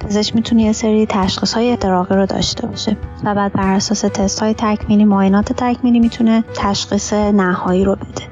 پزشک 0.00 0.34
می‌تونه 0.34 0.62
یه 0.62 0.72
سری 0.72 1.06
تشخیص 1.06 1.54
های 1.54 1.70
احتراقی 1.70 2.14
رو 2.14 2.26
داشته 2.26 2.66
باشه 2.66 2.96
و 3.24 3.34
بعد 3.34 3.52
بر 3.52 3.74
اساس 3.74 4.00
تست 4.00 4.42
های 4.42 4.54
تکمیلی 4.54 5.04
معاینات 5.04 5.52
تکمیلی 5.52 6.00
می‌تونه 6.00 6.44
تشخیص 6.54 7.12
نهایی 7.12 7.84
رو 7.84 7.94
بده. 7.94 8.22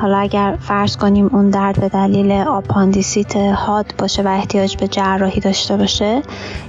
حالا 0.00 0.18
اگر 0.18 0.56
فرض 0.60 0.96
کنیم 0.96 1.30
اون 1.32 1.50
درد 1.50 1.80
به 1.80 1.88
دلیل 1.88 2.32
آپاندیسیت 2.32 3.36
حاد 3.36 3.94
باشه 3.98 4.22
و 4.22 4.28
احتیاج 4.28 4.76
به 4.76 4.88
جراحی 4.88 5.40
داشته 5.40 5.76
باشه 5.76 6.22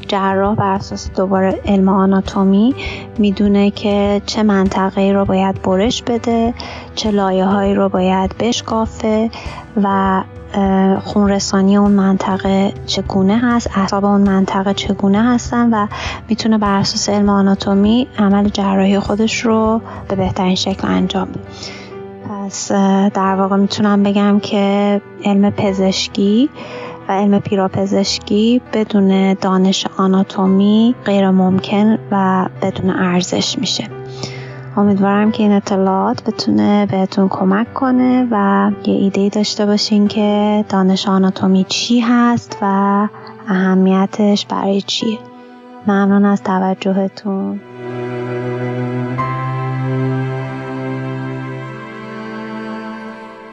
جراح 0.08 0.56
بر 0.56 0.72
اساس 0.74 1.12
دوباره 1.12 1.62
علم 1.66 1.90
آناتومی 1.90 2.76
می‌دونه 3.18 3.72
که 3.72 4.22
چه 4.26 4.44
منطقه 4.44 5.12
رو 5.12 5.26
باید 5.26 5.62
برش 5.62 6.04
بده 6.04 6.54
چه 6.96 7.12
لایه 7.12 7.46
هایی 7.46 7.76
رو 7.76 7.90
باید 7.90 8.36
بشکافه 8.38 9.30
و 9.84 10.22
خونرسانی 11.04 11.78
اون 11.78 11.92
منطقه 11.92 12.74
چگونه 12.86 13.40
هست 13.44 13.78
اعصاب 13.78 14.06
اون 14.06 14.22
منطقه 14.22 14.74
چگونه 14.74 15.24
هستن 15.24 15.74
و 15.74 15.88
می‌تونه 16.30 16.58
بر 16.58 16.80
اساس 16.80 17.10
علم 17.10 17.30
آناتومی 17.30 18.08
عمل 18.18 18.50
جراحی 18.50 19.00
خودش 19.00 19.46
رو 19.46 19.82
به 20.08 20.16
بهترین 20.16 20.56
شکل 20.56 20.88
انجام 20.88 21.28
بده. 21.28 21.81
پس 22.32 22.72
در 23.14 23.36
واقع 23.36 23.56
می‌تونم 23.56 24.04
بگم 24.04 24.40
که 24.40 25.02
علم 25.26 25.50
پزشکی 25.50 26.50
و 27.08 27.12
علم 27.12 27.40
پیراپزشکی 27.40 28.62
بدون 28.74 29.34
دانش 29.34 29.88
آناتومی 29.98 30.96
غیر 31.06 31.30
ممکن 31.30 31.98
و 32.12 32.46
بدون 32.62 32.90
ارزش 32.90 33.60
میشه. 33.60 33.88
امیدوارم 34.78 35.32
که 35.32 35.44
این 35.44 35.52
اطلاعات 35.52 36.24
بتونه 36.24 36.86
بهتون 36.86 37.28
کمک 37.30 37.74
کنه 37.74 38.28
و 38.32 38.72
یه 38.86 38.94
ایده 38.94 39.30
داشته 39.30 39.66
باشین 39.66 40.08
که 40.08 40.66
دانش 40.70 41.08
آناتومی 41.08 41.66
چی 41.70 42.00
هست 42.00 42.58
و 42.62 43.08
اهمیتش 43.48 44.46
برای 44.46 44.82
چیه. 44.82 45.20
ممنون 45.88 46.26
از 46.26 46.44
توجهتون. 46.44 47.60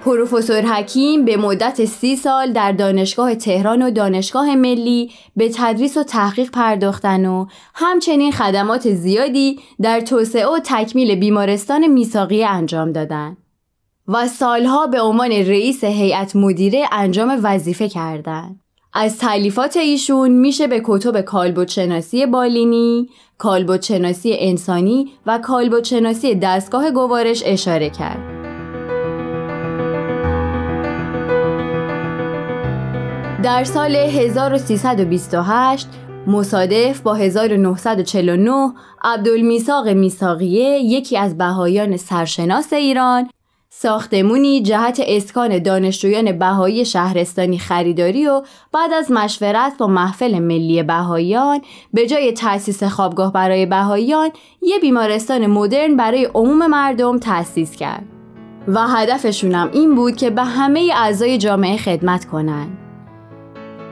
پروفسور 0.08 0.62
حکیم 0.62 1.24
به 1.24 1.36
مدت 1.36 1.84
سی 1.84 2.16
سال 2.16 2.52
در 2.52 2.72
دانشگاه 2.72 3.34
تهران 3.34 3.82
و 3.82 3.90
دانشگاه 3.90 4.54
ملی 4.54 5.10
به 5.36 5.50
تدریس 5.54 5.96
و 5.96 6.02
تحقیق 6.02 6.50
پرداختن 6.50 7.26
و 7.26 7.46
همچنین 7.74 8.32
خدمات 8.32 8.90
زیادی 8.90 9.60
در 9.80 10.00
توسعه 10.00 10.46
و 10.46 10.58
تکمیل 10.64 11.14
بیمارستان 11.14 11.86
میساقی 11.86 12.44
انجام 12.44 12.92
دادند. 12.92 13.36
و 14.08 14.28
سالها 14.28 14.86
به 14.86 15.00
عنوان 15.00 15.30
رئیس 15.30 15.84
هیئت 15.84 16.36
مدیره 16.36 16.84
انجام 16.92 17.40
وظیفه 17.42 17.88
کردند. 17.88 18.60
از 18.92 19.18
تعلیفات 19.18 19.76
ایشون 19.76 20.30
میشه 20.30 20.66
به 20.66 20.82
کتب 20.84 21.20
کالبدشناسی 21.20 22.26
بالینی، 22.26 23.08
کالبدشناسی 23.38 24.36
انسانی 24.38 25.12
و 25.26 25.38
کالبدشناسی 25.38 26.34
دستگاه 26.34 26.90
گوارش 26.90 27.42
اشاره 27.46 27.90
کرد. 27.90 28.37
در 33.42 33.64
سال 33.64 33.96
1328 33.96 35.88
مصادف 36.26 37.00
با 37.00 37.14
1949 37.14 38.72
عبدالمیساق 39.04 39.88
میساقیه 39.88 40.78
یکی 40.78 41.18
از 41.18 41.38
بهایان 41.38 41.96
سرشناس 41.96 42.72
ایران 42.72 43.30
ساختمونی 43.68 44.62
جهت 44.62 45.00
اسکان 45.06 45.58
دانشجویان 45.58 46.38
بهایی 46.38 46.84
شهرستانی 46.84 47.58
خریداری 47.58 48.26
و 48.26 48.42
بعد 48.72 48.92
از 48.92 49.10
مشورت 49.10 49.72
با 49.78 49.86
محفل 49.86 50.38
ملی 50.38 50.82
بهاییان 50.82 51.60
به 51.94 52.06
جای 52.06 52.32
تأسیس 52.32 52.82
خوابگاه 52.82 53.32
برای 53.32 53.66
بهاییان 53.66 54.30
یه 54.62 54.78
بیمارستان 54.78 55.46
مدرن 55.46 55.96
برای 55.96 56.24
عموم 56.24 56.66
مردم 56.66 57.18
تأسیس 57.18 57.76
کرد 57.76 58.04
و 58.68 58.86
هدفشونم 58.88 59.70
این 59.72 59.94
بود 59.94 60.16
که 60.16 60.30
به 60.30 60.44
همه 60.44 60.90
اعضای 60.96 61.38
جامعه 61.38 61.76
خدمت 61.76 62.24
کنند. 62.24 62.87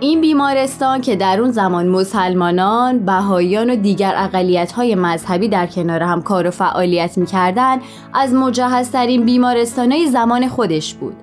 این 0.00 0.20
بیمارستان 0.20 1.00
که 1.00 1.16
در 1.16 1.40
اون 1.40 1.50
زمان 1.50 1.88
مسلمانان، 1.88 2.98
بهاییان 2.98 3.70
و 3.70 3.76
دیگر 3.76 4.14
اقلیت‌های 4.16 4.94
مذهبی 4.94 5.48
در 5.48 5.66
کنار 5.66 6.02
هم 6.02 6.22
کار 6.22 6.46
و 6.46 6.50
فعالیت 6.50 7.18
می‌کردند، 7.18 7.82
از 8.14 8.34
مجهزترین 8.34 9.24
بیمارستانهای 9.24 10.06
زمان 10.06 10.48
خودش 10.48 10.94
بود. 10.94 11.16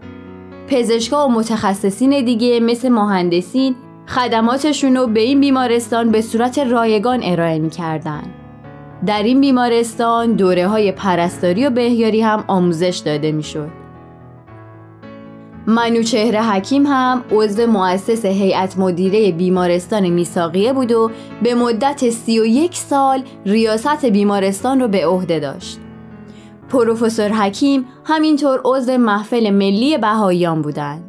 پزشکا 0.67 1.27
و 1.27 1.31
متخصصین 1.31 2.25
دیگه 2.25 2.59
مثل 2.59 2.89
مهندسین 2.89 3.75
خدماتشون 4.07 4.97
رو 4.97 5.07
به 5.07 5.19
این 5.19 5.39
بیمارستان 5.39 6.11
به 6.11 6.21
صورت 6.21 6.59
رایگان 6.59 7.19
ارائه 7.23 7.59
می‌کردند. 7.59 8.29
در 9.05 9.23
این 9.23 9.41
بیمارستان 9.41 10.33
دوره 10.33 10.67
های 10.67 10.91
پرستاری 10.91 11.65
و 11.65 11.69
بهیاری 11.69 12.21
هم 12.21 12.43
آموزش 12.47 13.01
داده 13.05 13.31
می‌شد. 13.31 13.82
منوچهر 15.67 16.41
حکیم 16.41 16.85
هم 16.85 17.23
عضو 17.31 17.67
مؤسس 17.67 18.25
هیئت 18.25 18.77
مدیره 18.77 19.31
بیمارستان 19.31 20.09
میساقیه 20.09 20.73
بود 20.73 20.91
و 20.91 21.11
به 21.43 21.55
مدت 21.55 22.09
31 22.09 22.75
سال 22.75 23.23
ریاست 23.45 24.05
بیمارستان 24.05 24.79
رو 24.79 24.87
به 24.87 25.07
عهده 25.07 25.39
داشت. 25.39 25.79
پروفسور 26.69 27.29
حکیم 27.29 27.85
همینطور 28.05 28.61
عضو 28.65 28.97
محفل 28.97 29.49
ملی 29.49 29.97
بهاییان 29.97 30.61
بودند. 30.61 31.03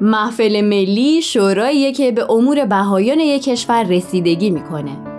محفل 0.00 0.60
ملی 0.60 1.22
شوراییه 1.22 1.92
که 1.92 2.12
به 2.12 2.30
امور 2.30 2.64
بهایان 2.64 3.20
یک 3.20 3.44
کشور 3.44 3.82
رسیدگی 3.82 4.50
می‌کنه. 4.50 5.13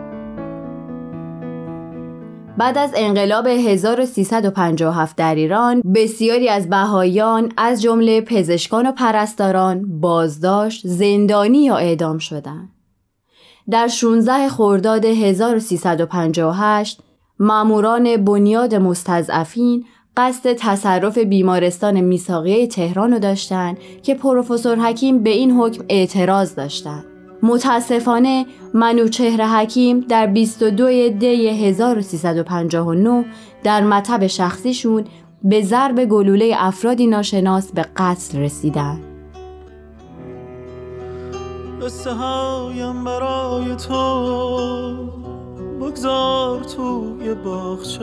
بعد 2.57 2.77
از 2.77 2.93
انقلاب 2.95 3.47
1357 3.47 5.15
در 5.15 5.35
ایران 5.35 5.81
بسیاری 5.95 6.49
از 6.49 6.69
بهایان 6.69 7.51
از 7.57 7.81
جمله 7.81 8.21
پزشکان 8.21 8.87
و 8.87 8.91
پرستاران 8.91 9.99
بازداشت، 9.99 10.87
زندانی 10.87 11.63
یا 11.63 11.77
اعدام 11.77 12.17
شدند. 12.17 12.69
در 13.69 13.87
16 13.87 14.49
خرداد 14.49 15.05
1358 15.05 16.99
ماموران 17.39 18.17
بنیاد 18.17 18.75
مستضعفین 18.75 19.85
قصد 20.17 20.53
تصرف 20.53 21.17
بیمارستان 21.17 22.01
میساقیه 22.01 22.67
تهران 22.67 23.13
رو 23.13 23.19
داشتند 23.19 23.77
که 24.03 24.15
پروفسور 24.15 24.79
حکیم 24.79 25.23
به 25.23 25.29
این 25.29 25.51
حکم 25.51 25.83
اعتراض 25.89 26.55
داشتند. 26.55 27.14
متاسفانه 27.45 28.45
منوچهر 28.73 29.45
حکیم 29.47 29.99
در 29.99 30.27
22 30.27 31.09
دی 31.09 31.49
1359 31.49 33.25
در 33.63 33.83
مطب 33.83 34.27
شخصیشون 34.27 35.03
به 35.43 35.61
ضرب 35.61 36.05
گلوله 36.05 36.55
افرادی 36.57 37.07
ناشناس 37.07 37.71
به 37.71 37.85
قتل 37.97 38.39
رسیدن. 38.39 38.99
قصه 41.81 42.13
برای 43.05 43.75
تو 43.75 45.09
بگذار 45.81 46.63
توی 46.63 47.33
باغچت 47.33 48.01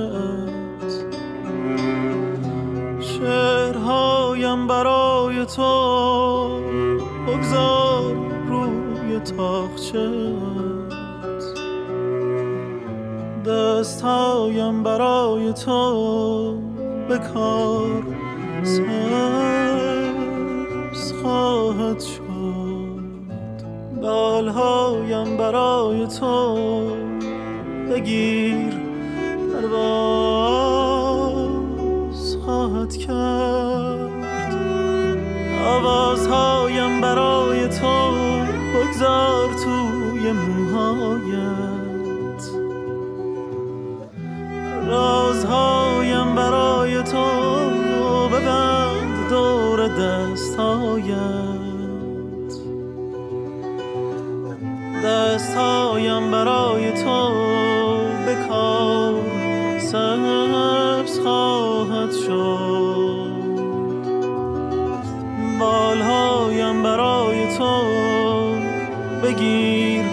شعرهایم 3.01 4.67
برای 4.67 5.47
تو 5.47 6.61
بگذار 7.27 8.32
تاخچت 9.21 9.97
دستهایم 13.47 14.83
برای 14.83 15.53
تو 15.53 16.59
به 17.09 17.19
کار 17.19 18.03
سبز 18.63 18.93
خواهد 21.13 22.01
شد. 22.01 22.23
بالهایم 24.03 25.37
برای 25.37 26.07
تو 26.07 26.57
بگیر 27.91 28.73
پرواز 29.53 30.52
دور 49.97 50.33
دستهایت 50.33 51.13
دستهایم 55.05 56.31
برای 56.31 56.93
تو 56.93 57.31
بکار 58.27 59.15
سبز 59.79 61.19
خواهد 61.21 62.13
شد. 62.27 63.33
بالهایم 65.59 66.83
برای 66.83 67.59
تو 67.59 67.85
بگیر 69.23 70.05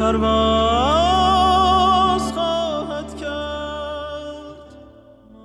پرواز 0.00 0.69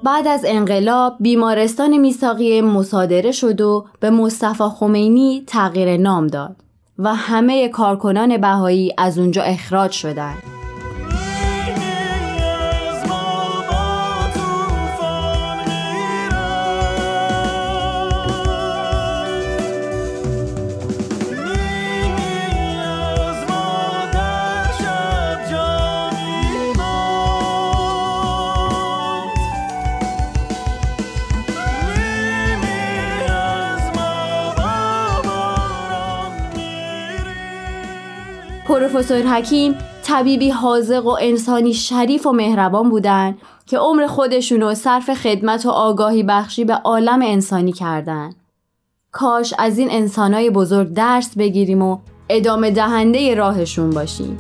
بعد 0.06 0.28
از 0.28 0.46
انقلاب 0.48 1.16
بیمارستان 1.20 1.98
میساقی 1.98 2.62
مصادره 2.62 3.32
شد 3.32 3.62
و 3.62 3.86
به 4.00 4.10
مصطفی 4.10 4.64
خمینی 4.64 5.44
تغییر 5.48 5.98
نام 5.98 6.28
داد 6.28 6.56
و 7.00 7.16
همه 7.16 7.68
کارکنان 7.68 8.38
بهایی 8.38 8.94
از 8.98 9.20
اونجا 9.20 9.42
اخراج 9.44 9.92
شدند. 9.92 10.55
پروفسور 38.96 39.22
حکیم 39.22 39.76
طبیبی 40.04 40.50
حاذق 40.50 41.06
و 41.06 41.18
انسانی 41.22 41.74
شریف 41.74 42.28
و 42.28 42.32
مهربان 42.32 42.90
بودند 42.90 43.38
که 43.66 43.78
عمر 43.78 44.08
خودشون 44.08 44.62
رو 44.62 44.74
صرف 44.74 45.14
خدمت 45.14 45.66
و 45.66 45.70
آگاهی 45.70 46.24
بخشی 46.24 46.66
به 46.66 46.74
عالم 46.74 47.22
انسانی 47.22 47.72
کردن. 47.72 48.34
کاش 49.12 49.54
از 49.60 49.78
این 49.78 49.92
انسانای 49.92 50.50
بزرگ 50.50 50.94
درس 50.94 51.38
بگیریم 51.38 51.82
و 51.82 51.98
ادامه 52.30 52.72
دهنده 52.72 53.36
راهشون 53.36 53.90
باشیم. 53.90 54.38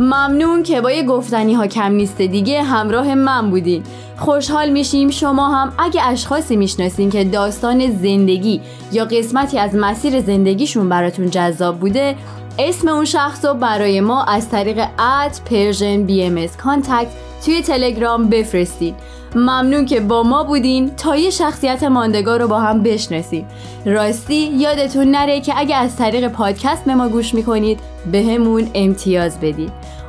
ممنون 0.00 0.62
که 0.62 0.80
با 0.80 0.90
یه 0.90 1.02
گفتنی 1.02 1.54
ها 1.54 1.66
کم 1.66 1.92
نیست 1.92 2.18
دیگه 2.22 2.62
همراه 2.62 3.14
من 3.14 3.50
بودین 3.50 3.82
خوشحال 4.16 4.70
میشیم. 4.70 5.10
شما 5.10 5.48
هم 5.48 5.72
اگه 5.78 6.08
اشخاصی 6.08 6.56
می‌شناسین 6.56 7.10
که 7.10 7.24
داستان 7.24 7.90
زندگی 7.90 8.60
یا 8.92 9.04
قسمتی 9.04 9.58
از 9.58 9.74
مسیر 9.74 10.20
زندگیشون 10.20 10.88
براتون 10.88 11.30
جذاب 11.30 11.78
بوده 11.78 12.16
اسم 12.58 12.88
اون 12.88 13.04
شخص 13.04 13.44
رو 13.44 13.54
برای 13.54 14.00
ما 14.00 14.24
از 14.24 14.50
طریق 14.50 14.86
at 14.98 15.32
Persian 15.50 16.02
BMS 16.02 16.46
contact 16.46 17.08
توی 17.44 17.62
تلگرام 17.62 18.28
بفرستید 18.28 18.94
ممنون 19.34 19.86
که 19.86 20.00
با 20.00 20.22
ما 20.22 20.44
بودین. 20.44 20.96
تا 20.96 21.16
یه 21.16 21.30
شخصیت 21.30 21.82
ماندگار 21.82 22.40
رو 22.40 22.48
با 22.48 22.60
هم 22.60 22.82
بشناسیم. 22.82 23.46
راستی 23.86 24.34
یادتون 24.34 25.10
نره 25.10 25.40
که 25.40 25.52
اگه 25.56 25.76
از 25.76 25.96
طریق 25.96 26.28
پادکست 26.28 26.84
به 26.84 26.94
ما 26.94 27.08
گوش 27.08 27.34
می‌کنید 27.34 27.80
بهمون 28.12 28.70
امتیاز 28.74 29.40
بدید 29.40 29.72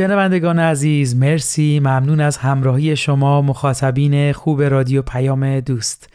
شنوندگان 0.00 0.58
عزیز 0.58 1.16
مرسی. 1.16 1.80
ممنون 1.80 2.20
از 2.20 2.36
همراهی 2.36 2.96
شما 2.96 3.42
مخاطبین 3.42 4.32
خوب 4.32 4.62
رادیو 4.62 5.02
پیام 5.02 5.60
دوست. 5.60 6.08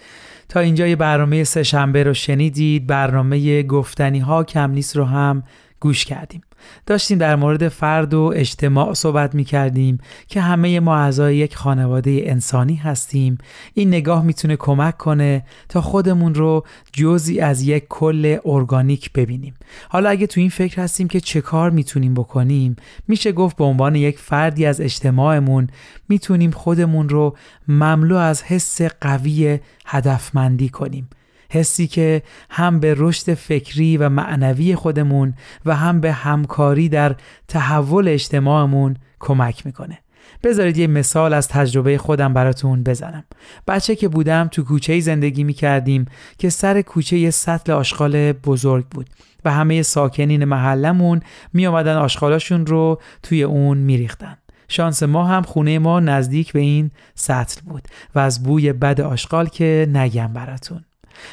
تا 0.49 0.59
اینجا 0.59 0.95
برنامه 0.95 1.43
سه 1.43 1.63
شنبه 1.63 2.03
رو 2.03 2.13
شنیدید 2.13 2.87
برنامه 2.87 3.63
گفتنی 3.63 4.19
ها 4.19 4.43
کم 4.43 4.71
نیست 4.71 4.95
رو 4.97 5.03
هم 5.03 5.43
گوش 5.79 6.05
کردیم. 6.05 6.41
داشتیم 6.85 7.17
در 7.17 7.35
مورد 7.35 7.67
فرد 7.67 8.13
و 8.13 8.31
اجتماع 8.35 8.93
صحبت 8.93 9.35
می 9.35 9.43
کردیم 9.43 9.97
که 10.27 10.41
همه 10.41 10.79
ما 10.79 10.95
اعضای 10.95 11.37
یک 11.37 11.55
خانواده 11.55 12.21
انسانی 12.25 12.75
هستیم. 12.75 13.37
این 13.73 13.87
نگاه 13.87 14.23
می‌تونه 14.23 14.55
کمک 14.55 14.97
کنه 14.97 15.45
تا 15.69 15.81
خودمون 15.81 16.35
رو 16.35 16.65
جزی 16.93 17.39
از 17.39 17.61
یک 17.61 17.85
کل 17.89 18.37
ارگانیک 18.45 19.13
ببینیم. 19.13 19.53
حالا 19.89 20.09
اگه 20.09 20.27
تو 20.27 20.41
این 20.41 20.49
فکر 20.49 20.81
هستیم 20.81 21.07
که 21.07 21.19
چه 21.19 21.41
کار 21.41 21.69
می‌تونیم 21.69 22.13
بکنیم 22.13 22.75
میشه 23.07 23.31
گفت 23.31 23.57
به 23.57 23.63
عنوان 23.63 23.95
یک 23.95 24.19
فردی 24.19 24.65
از 24.65 24.81
اجتماعمون 24.81 25.67
می‌تونیم 26.09 26.51
خودمون 26.51 27.09
رو 27.09 27.37
مملو 27.67 28.15
از 28.15 28.43
حس 28.43 28.81
قوی 28.81 29.59
هدفمندی 29.85 30.69
کنیم. 30.69 31.09
حسی 31.49 31.87
که 31.87 32.21
هم 32.49 32.79
به 32.79 32.95
رشد 32.97 33.33
فکری 33.33 33.97
و 33.97 34.09
معنوی 34.09 34.75
خودمون 34.75 35.33
و 35.65 35.75
هم 35.75 36.01
به 36.01 36.11
همکاری 36.11 36.89
در 36.89 37.15
تحول 37.47 38.07
اجتماعمون 38.07 38.95
کمک 39.19 39.65
می‌کنه. 39.65 39.99
بذارید 40.43 40.77
یه 40.77 40.87
مثال 40.87 41.33
از 41.33 41.47
تجربه 41.47 41.97
خودم 41.97 42.33
براتون 42.33 42.83
بزنم. 42.83 43.23
بچه 43.67 43.95
که 43.95 44.07
بودم 44.07 44.47
تو 44.51 44.63
کوچه 44.63 44.99
زندگی 44.99 45.43
می‌کردیم 45.43 46.05
که 46.37 46.49
سر 46.49 46.81
کوچه 46.81 47.17
یه 47.17 47.29
سطل 47.29 47.71
آشغال 47.71 48.31
بزرگ 48.31 48.85
بود 48.85 49.09
و 49.45 49.51
همه 49.51 49.81
ساکنین 49.81 50.45
محلمون 50.45 51.21
می 51.53 51.67
آمدن 51.67 51.95
آشغالاشون 51.95 52.65
رو 52.65 53.01
توی 53.23 53.43
اون 53.43 53.77
میریختن. 53.77 54.37
شانس 54.67 55.03
ما 55.03 55.25
هم 55.25 55.43
خونه 55.43 55.79
ما 55.79 55.99
نزدیک 55.99 56.53
به 56.53 56.59
این 56.59 56.91
سطل 57.15 57.61
بود 57.65 57.87
و 58.15 58.19
از 58.19 58.43
بوی 58.43 58.73
بد 58.73 59.01
آشغال 59.01 59.47
که 59.47 59.89
نگم 59.93 60.33
براتون. 60.33 60.85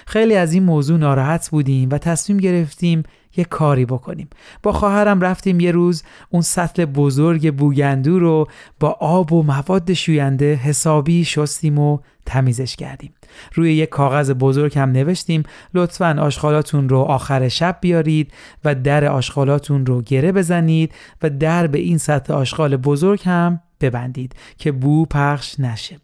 خیلی 0.07 0.35
از 0.35 0.53
این 0.53 0.62
موضوع 0.62 0.99
ناراحت 0.99 1.51
بودیم 1.51 1.89
و 1.93 1.99
تصمیم 1.99 2.39
گرفتیم 2.39 3.03
یه 3.37 3.45
کاری 3.45 3.85
بکنیم. 3.85 4.28
با 4.62 4.72
خواهرم 4.72 5.20
رفتیم 5.20 5.61
یه 5.61 5.70
روز 5.70 6.03
اون 6.30 6.43
سطل 6.43 6.85
بزرگ 6.85 7.55
بوگندو 7.55 8.18
رو 8.18 8.49
با 8.80 8.91
آب 9.01 9.33
و 9.33 9.43
مواد 9.43 9.93
شوینده 9.93 10.55
حسابی 10.55 11.24
شستیم 11.24 11.78
و 11.78 11.99
تمیزش 12.26 12.76
کردیم. 12.76 13.14
روی 13.55 13.74
یک 13.74 13.89
کاغذ 13.89 14.30
بزرگ 14.30 14.78
هم 14.78 14.93
نوشتیم 14.93 15.43
لطفا 15.74 16.16
آشغالاتون 16.20 16.89
رو 16.89 16.99
آخر 16.99 17.49
شب 17.49 17.78
بیارید 17.80 18.33
و 18.64 18.74
در 18.74 19.05
آشغالاتون 19.05 19.87
رو 19.87 20.03
گره 20.03 20.33
بزنید 20.33 20.93
و 21.22 21.30
در 21.30 21.66
به 21.66 21.78
این 21.78 21.99
سطل 21.99 22.33
آشغال 22.33 22.76
بزرگ 22.76 23.22
هم 23.24 23.61
ببندید 23.80 24.35
که 24.59 24.72
بو 24.72 25.07
پخش 25.07 25.61
نشه. 25.61 26.01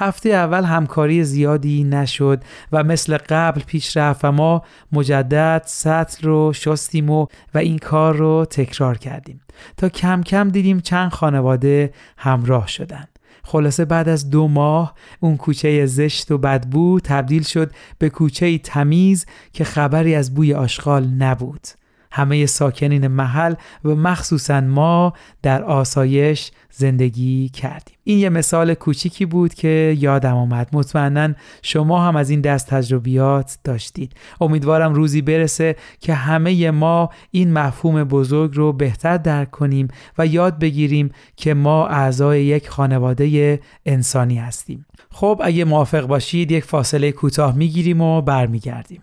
هفته 0.00 0.28
اول 0.28 0.64
همکاری 0.64 1.24
زیادی 1.24 1.84
نشد 1.84 2.42
و 2.72 2.84
مثل 2.84 3.18
قبل 3.28 3.60
پیش 3.60 3.96
رفت 3.96 4.24
و 4.24 4.32
ما 4.32 4.62
مجدد 4.92 5.62
سطل 5.66 6.26
رو 6.28 6.52
شستیم 6.52 7.10
و 7.10 7.26
و 7.54 7.58
این 7.58 7.78
کار 7.78 8.16
رو 8.16 8.44
تکرار 8.50 8.98
کردیم. 8.98 9.40
تا 9.76 9.88
کم 9.88 10.22
کم 10.22 10.48
دیدیم 10.48 10.80
چند 10.80 11.10
خانواده 11.10 11.92
همراه 12.16 12.66
شدن. 12.66 13.04
خلاصه 13.42 13.84
بعد 13.84 14.08
از 14.08 14.30
دو 14.30 14.48
ماه 14.48 14.94
اون 15.20 15.36
کوچه 15.36 15.86
زشت 15.86 16.30
و 16.30 16.38
بدبو 16.38 17.00
تبدیل 17.04 17.42
شد 17.42 17.72
به 17.98 18.10
کوچه 18.10 18.58
تمیز 18.58 19.26
که 19.52 19.64
خبری 19.64 20.14
از 20.14 20.34
بوی 20.34 20.54
آشغال 20.54 21.06
نبود. 21.06 21.66
همه 22.12 22.46
ساکنین 22.46 23.06
محل 23.06 23.54
و 23.84 23.88
مخصوصا 23.88 24.60
ما 24.60 25.12
در 25.42 25.62
آسایش 25.62 26.50
زندگی 26.70 27.48
کردیم. 27.48 27.96
این 28.04 28.18
یه 28.18 28.28
مثال 28.28 28.74
کوچیکی 28.74 29.26
بود 29.26 29.54
که 29.54 29.96
یادم 29.98 30.34
آمد. 30.34 30.68
مطمئنا 30.72 31.34
شما 31.62 32.06
هم 32.06 32.16
از 32.16 32.30
این 32.30 32.40
دست 32.40 32.66
تجربیات 32.66 33.58
داشتید. 33.64 34.12
امیدوارم 34.40 34.94
روزی 34.94 35.22
برسه 35.22 35.76
که 36.00 36.14
همه 36.14 36.70
ما 36.70 37.10
این 37.30 37.52
مفهوم 37.52 38.04
بزرگ 38.04 38.50
رو 38.54 38.72
بهتر 38.72 39.16
درک 39.16 39.50
کنیم 39.50 39.88
و 40.18 40.26
یاد 40.26 40.58
بگیریم 40.58 41.10
که 41.36 41.54
ما 41.54 41.86
اعضای 41.86 42.44
یک 42.44 42.68
خانواده 42.68 43.60
انسانی 43.86 44.36
هستیم. 44.36 44.86
خب 45.10 45.40
اگه 45.44 45.64
موافق 45.64 46.06
باشید 46.06 46.50
یک 46.50 46.64
فاصله 46.64 47.12
کوتاه 47.12 47.56
می‌گیریم 47.56 48.00
و 48.00 48.22
برمیگردیم. 48.22 49.02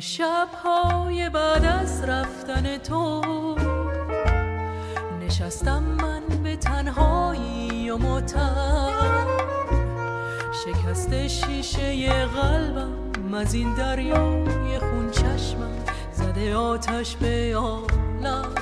شبهای 0.00 1.30
بعد 1.30 1.64
از 1.64 2.04
رفتن 2.04 2.76
تو. 2.76 3.22
نشستم 5.20 5.82
من 5.82 6.22
به 6.42 6.56
تنهایی 6.56 7.90
و 7.90 7.98
متر 7.98 8.92
شکست 10.64 11.26
شیشه 11.26 12.26
قلبم 12.26 13.34
از 13.34 13.54
این 13.54 13.74
دریای 13.74 14.78
خون 14.78 15.10
چشمم 15.10 15.84
زده 16.12 16.56
آتش 16.56 17.16
به 17.16 17.56
عالم. 17.56 18.54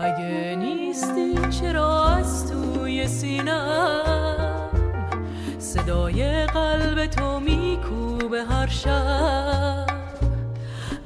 اگه 0.00 0.56
نیستی 0.58 1.34
چرا 1.50 2.04
از 2.04 2.52
توی 2.52 3.08
سینم؟ 3.08 4.24
صدای 5.58 6.46
قلب 6.46 7.06
تو 7.06 7.40
میکوبه 8.34 8.54
هر 8.54 8.66
شب. 8.66 9.86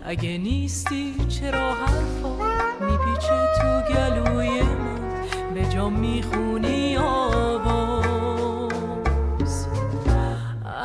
اگه 0.04 0.38
نیستی 0.38 1.14
چرا 1.28 1.74
حرفا 1.74 2.36
میپیچه 2.80 3.46
تو 3.60 3.80
گلوی 3.94 4.62
من؟ 4.62 5.54
به 5.54 5.64
جا 5.64 5.88
می‌خونی 5.88 6.96
آواز. 6.96 8.08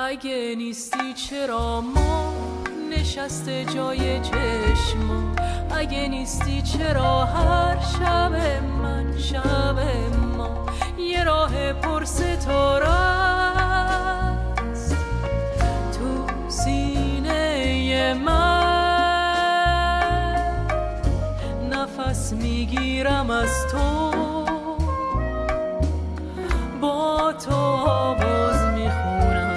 اگه 0.06 0.56
نیستی 0.58 1.14
چرا 1.14 1.82
ما 1.82 2.34
نشسته 2.92 3.66
جای 3.66 4.20
چشما 4.20 5.36
اگه 5.76 6.08
نیستی 6.08 6.62
چرا 6.62 7.26
هر 7.26 7.80
شب 7.80 8.32
من 8.84 9.18
شب 9.18 9.80
ما؟ 10.38 10.66
یه 10.98 11.24
راه 11.24 11.74
پر 11.74 12.04
ستاره 12.04 13.43
می‌گیرم 23.04 23.30
از 23.30 23.68
تو. 23.72 24.12
با 26.82 27.34
تو 27.46 27.56
آواز 27.56 28.66
می‌خونم. 28.76 29.54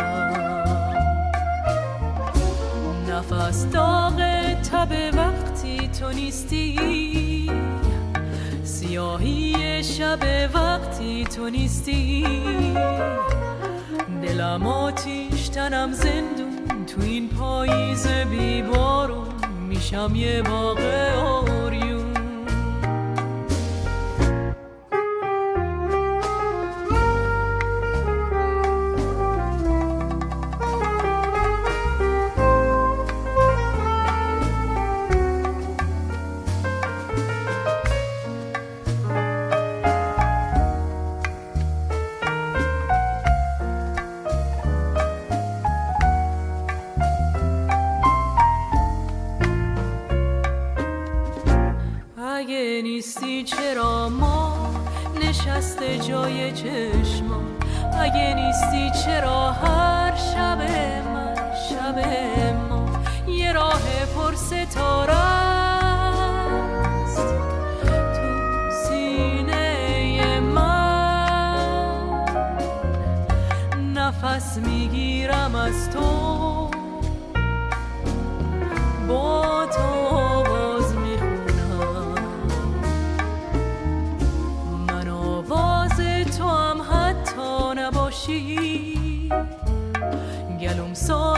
نفس 3.11 3.67
داغ 3.71 4.17
تب 4.73 5.17
وقتی 5.17 5.89
تو 5.89 6.13
نیستی. 6.13 7.51
سیاهی 8.65 9.85
شب 9.85 10.19
وقتی 10.55 11.25
تو 11.25 11.49
نیستی. 11.49 12.27
دلم 14.23 14.67
آتیش 14.67 15.49
تنم 15.49 15.93
زندون 15.93 16.87
تو 16.87 17.01
این 17.03 17.29
پاییز 17.29 18.07
بیبارون 18.07 19.27
میشم 19.69 20.13
یه 20.15 20.43
باغ 20.43 20.79
اوریون 21.19 21.96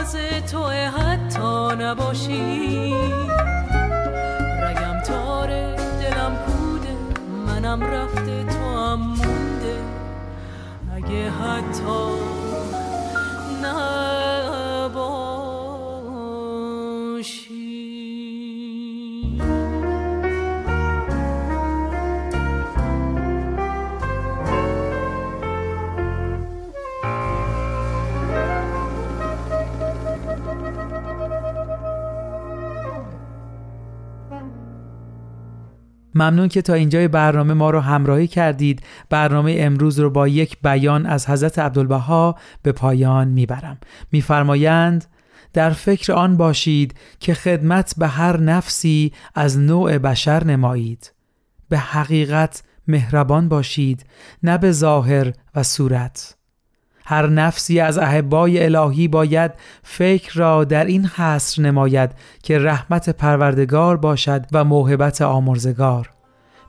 ساز 0.09 0.17
تو 0.53 0.69
حتی 0.69 1.77
نباشی. 1.85 2.95
رگم 4.63 5.01
تاره 5.01 5.77
دلم 6.01 6.37
پوده 6.47 6.97
منم 7.47 7.83
رفته 7.83 8.45
تو 8.45 8.79
هم 8.79 9.01
مونده. 9.01 9.77
اگه 10.97 11.31
حتی 11.31 12.09
نباشی 13.63 14.08
ممنون 36.19 36.49
که 36.49 36.63
تا 36.63 36.75
اینجای 36.75 37.09
برنامه 37.09 37.55
ما 37.55 37.71
رو 37.71 37.81
همراهی 37.81 38.27
کردید. 38.27 38.83
برنامه 39.11 39.57
امروز 39.59 39.99
رو 39.99 40.11
با 40.11 40.29
یک 40.29 40.57
بیان 40.63 41.07
از 41.07 41.31
حضرت 41.31 41.59
عبدالبها 41.59 42.37
به 42.63 42.73
پایان 42.73 43.29
می‌برم. 43.29 43.79
میفرمایند 44.13 45.05
در 45.53 45.71
فکر 45.71 46.13
آن 46.13 46.37
باشید 46.37 46.95
که 47.21 47.35
خدمت 47.35 47.95
به 47.99 48.09
هر 48.09 48.41
نفسی 48.41 49.13
از 49.35 49.59
نوع 49.59 49.99
بشر 49.99 50.45
نمایید. 50.45 51.13
به 51.69 51.79
حقیقت 51.79 52.63
مهربان 52.89 53.49
باشید 53.49 54.07
نه 54.43 54.59
به 54.59 54.73
ظاهر 54.73 55.33
و 55.55 55.63
صورت. 55.63 56.38
هر 57.09 57.27
نفسی 57.27 57.81
از 57.81 57.99
احبای 57.99 58.65
الهی 58.65 59.09
باید 59.09 59.51
فکر 59.83 60.39
را 60.39 60.65
در 60.65 60.85
این 60.85 61.07
حصر 61.07 61.63
نماید 61.63 62.11
که 62.43 62.59
رحمت 62.59 63.11
پروردگار 63.11 63.97
باشد 63.97 64.47
و 64.53 64.65
موهبت 64.65 65.23
آمرزگار. 65.23 66.11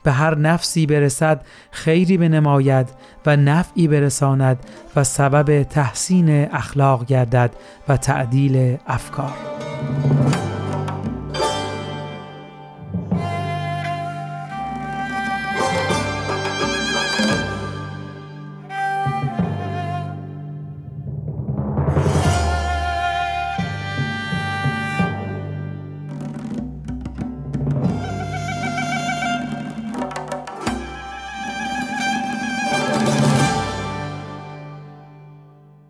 به 0.04 0.12
هر 0.12 0.36
نفسی 0.36 0.86
برسد 0.86 1.42
خیری 1.72 2.18
بنماید 2.18 2.88
و 3.26 3.36
نفعی 3.36 3.88
برساند 3.88 4.60
و 4.96 5.04
سبب 5.04 5.64
تحسین 5.64 6.54
اخلاق 6.54 7.06
گردد 7.06 7.52
و 7.88 7.98
تعدیل 7.98 8.78
افکار. 8.88 9.34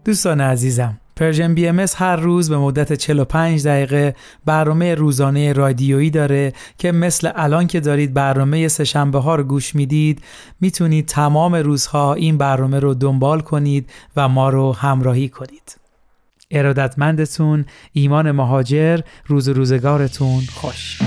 دوستان 0.10 0.42
عزیزم 0.42 0.98
پرژن 1.16 1.54
بی 1.54 1.68
ام 1.68 1.86
هر 1.96 2.16
روز 2.16 2.50
به 2.50 2.58
مدت 2.58 2.94
45 2.94 3.68
دقیقه 3.68 4.16
برنامه 4.46 4.96
روزانه 4.96 5.54
رادیویی 5.54 6.10
داره 6.10 6.54
که 6.78 6.92
مثل 6.92 7.32
الان 7.36 7.68
که 7.68 7.80
دارید 7.80 8.14
برنامه 8.14 8.68
سهشنبه 8.68 9.20
ها 9.20 9.36
رو 9.36 9.44
گوش 9.44 9.76
می‌دید 9.76 10.22
می‌تونید 10.62 11.06
تمام 11.06 11.56
روزها 11.56 12.14
این 12.14 12.38
برنامه 12.38 12.80
رو 12.80 12.94
دنبال 12.94 13.42
کنید 13.42 13.90
و 14.16 14.28
ما 14.28 14.50
رو 14.50 14.74
همراهی 14.74 15.30
کنید. 15.30 15.78
ارادتمندتون 16.52 17.66
ایمان 17.94 18.32
مهاجر 18.32 19.00
روز 19.28 19.50
روزگارتون 19.50 20.42
خوش. 20.54 21.00